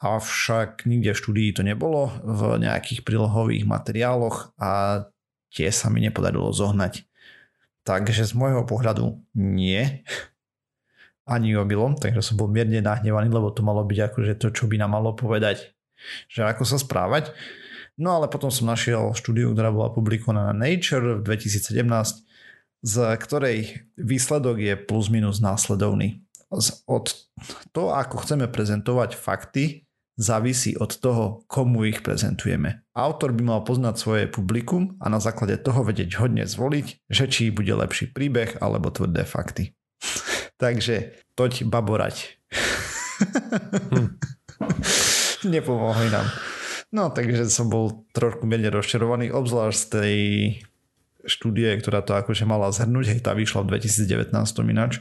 [0.00, 5.04] avšak nikde v štúdii to nebolo v nejakých prílohových materiáloch a
[5.52, 7.09] tie sa mi nepodarilo zohnať.
[7.90, 10.06] Takže z môjho pohľadu nie.
[11.26, 14.78] Ani obilom, takže som bol mierne nahnevaný, lebo to malo byť akože to, čo by
[14.78, 15.74] nám malo povedať,
[16.30, 17.34] že ako sa správať.
[17.98, 22.22] No ale potom som našiel štúdiu, ktorá bola publikovaná na Nature v 2017,
[22.86, 26.22] z ktorej výsledok je plus minus následovný.
[26.86, 27.06] Od
[27.74, 29.89] to, ako chceme prezentovať fakty,
[30.20, 32.84] závisí od toho, komu ich prezentujeme.
[32.92, 37.48] Autor by mal poznať svoje publikum a na základe toho vedieť hodne zvoliť, že či
[37.48, 39.72] bude lepší príbeh alebo tvrdé fakty.
[40.62, 42.36] Takže toť baborať.
[43.96, 44.20] hm.
[45.56, 46.28] Nepomohli nám.
[46.90, 50.14] No, takže som bol trošku mierne rozčarovaný, obzvlášť z tej
[51.22, 54.34] štúdie, ktorá to akože mala zhrnúť, hej, tá vyšla v 2019
[54.68, 54.98] ináč.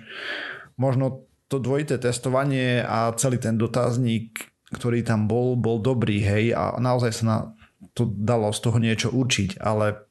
[0.78, 6.78] Možno to dvojité testovanie a celý ten dotazník ktorý tam bol, bol dobrý, hej, a
[6.78, 7.38] naozaj sa na
[7.96, 10.06] to dalo z toho niečo učiť, ale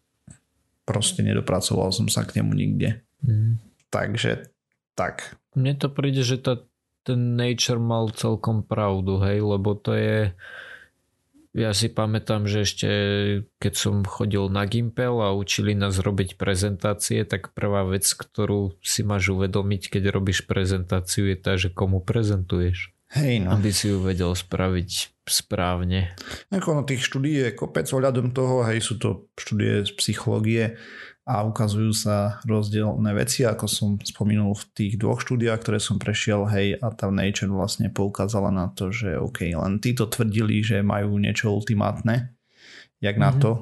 [0.88, 3.04] proste nedopracoval som sa k nemu nikde.
[3.20, 3.60] Mm.
[3.92, 4.48] Takže
[4.96, 5.36] tak.
[5.52, 6.64] Mne to príde, že tá,
[7.04, 10.32] ten Nature mal celkom pravdu, hej, lebo to je
[11.56, 12.88] ja si pamätám, že ešte
[13.58, 19.02] keď som chodil na Gimpel a učili nás robiť prezentácie, tak prvá vec, ktorú si
[19.02, 22.92] máš uvedomiť, keď robíš prezentáciu je tá, že komu prezentuješ.
[23.16, 23.56] Hej, no.
[23.56, 26.12] Aby si ju vedel spraviť správne.
[26.52, 30.76] Ako no tých štúdí je kopec ohľadom toho, hej, sú to štúdie z psychológie
[31.28, 36.48] a ukazujú sa rozdielne veci, ako som spomínal v tých dvoch štúdiách, ktoré som prešiel,
[36.48, 41.20] hej, a tá Nature vlastne poukázala na to, že OK, len títo tvrdili, že majú
[41.20, 42.32] niečo ultimátne,
[43.00, 43.24] jak mm-hmm.
[43.24, 43.40] na mhm.
[43.40, 43.52] to.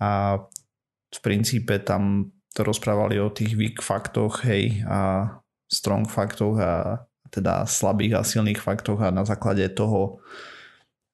[0.00, 0.10] A
[1.12, 5.28] v princípe tam to rozprávali o tých weak faktoch, hej, a
[5.68, 6.72] strong faktoch a
[7.32, 10.20] teda slabých a silných faktoch a na základe toho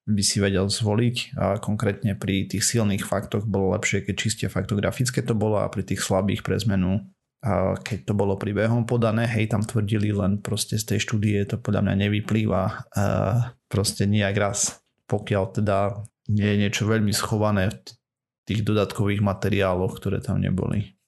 [0.09, 5.21] by si vedel zvoliť a konkrétne pri tých silných faktoch bolo lepšie, keď čiste faktografické
[5.23, 7.05] to bolo a pri tých slabých pre zmenu
[7.45, 11.61] a keď to bolo príbehom podané, hej, tam tvrdili len proste z tej štúdie to
[11.61, 12.63] podľa mňa nevyplýva
[12.99, 13.05] a
[13.71, 16.03] proste nejak raz, pokiaľ teda
[16.35, 17.79] nie je niečo veľmi schované v
[18.49, 20.99] tých dodatkových materiáloch, ktoré tam neboli.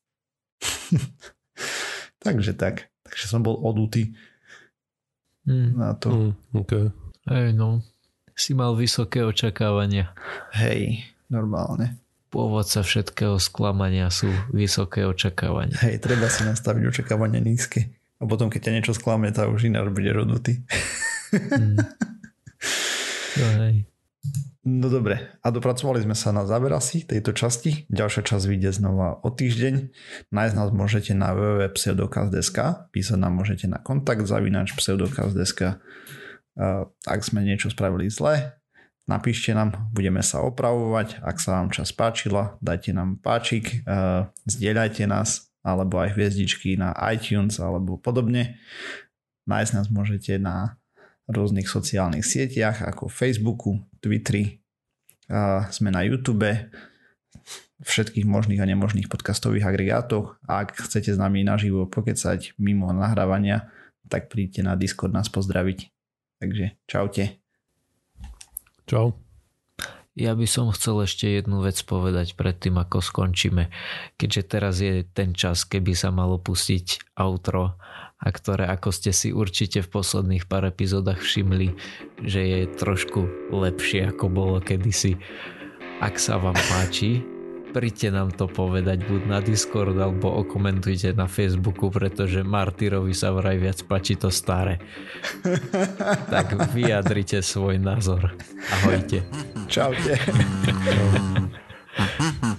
[2.25, 2.93] Takže tak.
[3.03, 4.15] Takže som bol odutý
[5.47, 5.71] mm.
[5.77, 6.09] na to.
[6.11, 6.85] Mm, okay.
[7.29, 7.85] Hej, no.
[8.35, 10.17] Si mal vysoké očakávania.
[10.57, 12.01] Hej, normálne.
[12.31, 15.77] Pôvod sa všetkého sklamania sú vysoké očakávania.
[15.83, 17.91] Hej, treba si nastaviť očakávania nízke.
[18.21, 20.63] A potom, keď ťa niečo sklame, tak už ináč bude rodnutý.
[21.33, 21.77] Mm.
[23.31, 23.87] No, hej.
[24.61, 27.89] No dobre, a dopracovali sme sa na záver asi tejto časti.
[27.89, 29.89] Ďalšia časť vyjde znova o týždeň.
[30.29, 35.81] Nájsť nás môžete na www.pseudokaz.sk písať nám môžete na kontakt zavinač pseudokaz.sk
[37.09, 38.53] Ak sme niečo spravili zle,
[39.09, 41.25] napíšte nám, budeme sa opravovať.
[41.25, 43.81] Ak sa vám čas páčila, dajte nám páčik,
[44.45, 48.61] zdieľajte nás alebo aj hviezdičky na iTunes alebo podobne.
[49.49, 50.80] Nájsť nás môžete na
[51.31, 54.61] rôznych sociálnych sieťach ako Facebooku, Twitteri,
[55.31, 56.51] a sme na YouTube,
[57.81, 63.73] všetkých možných a nemožných podcastových agregátoch a ak chcete s nami naživo pokecať mimo nahrávania,
[64.11, 65.89] tak príďte na Discord nás pozdraviť.
[66.43, 67.41] Takže čaute.
[68.85, 69.17] Čau.
[70.19, 73.71] Ja by som chcel ešte jednu vec povedať pred tým, ako skončíme.
[74.19, 77.79] Keďže teraz je ten čas, keby sa malo pustiť outro
[78.21, 81.73] a ktoré, ako ste si určite v posledných pár epizódach všimli,
[82.21, 85.17] že je trošku lepšie, ako bolo kedysi.
[86.05, 87.25] Ak sa vám páči,
[87.73, 93.57] príďte nám to povedať buď na Discord alebo okomentujte na Facebooku, pretože Martyrovi sa vraj
[93.57, 94.85] viac páči to staré.
[96.35, 98.37] tak vyjadrite svoj názor.
[98.69, 99.25] Ahojte.
[99.65, 100.21] Čaute.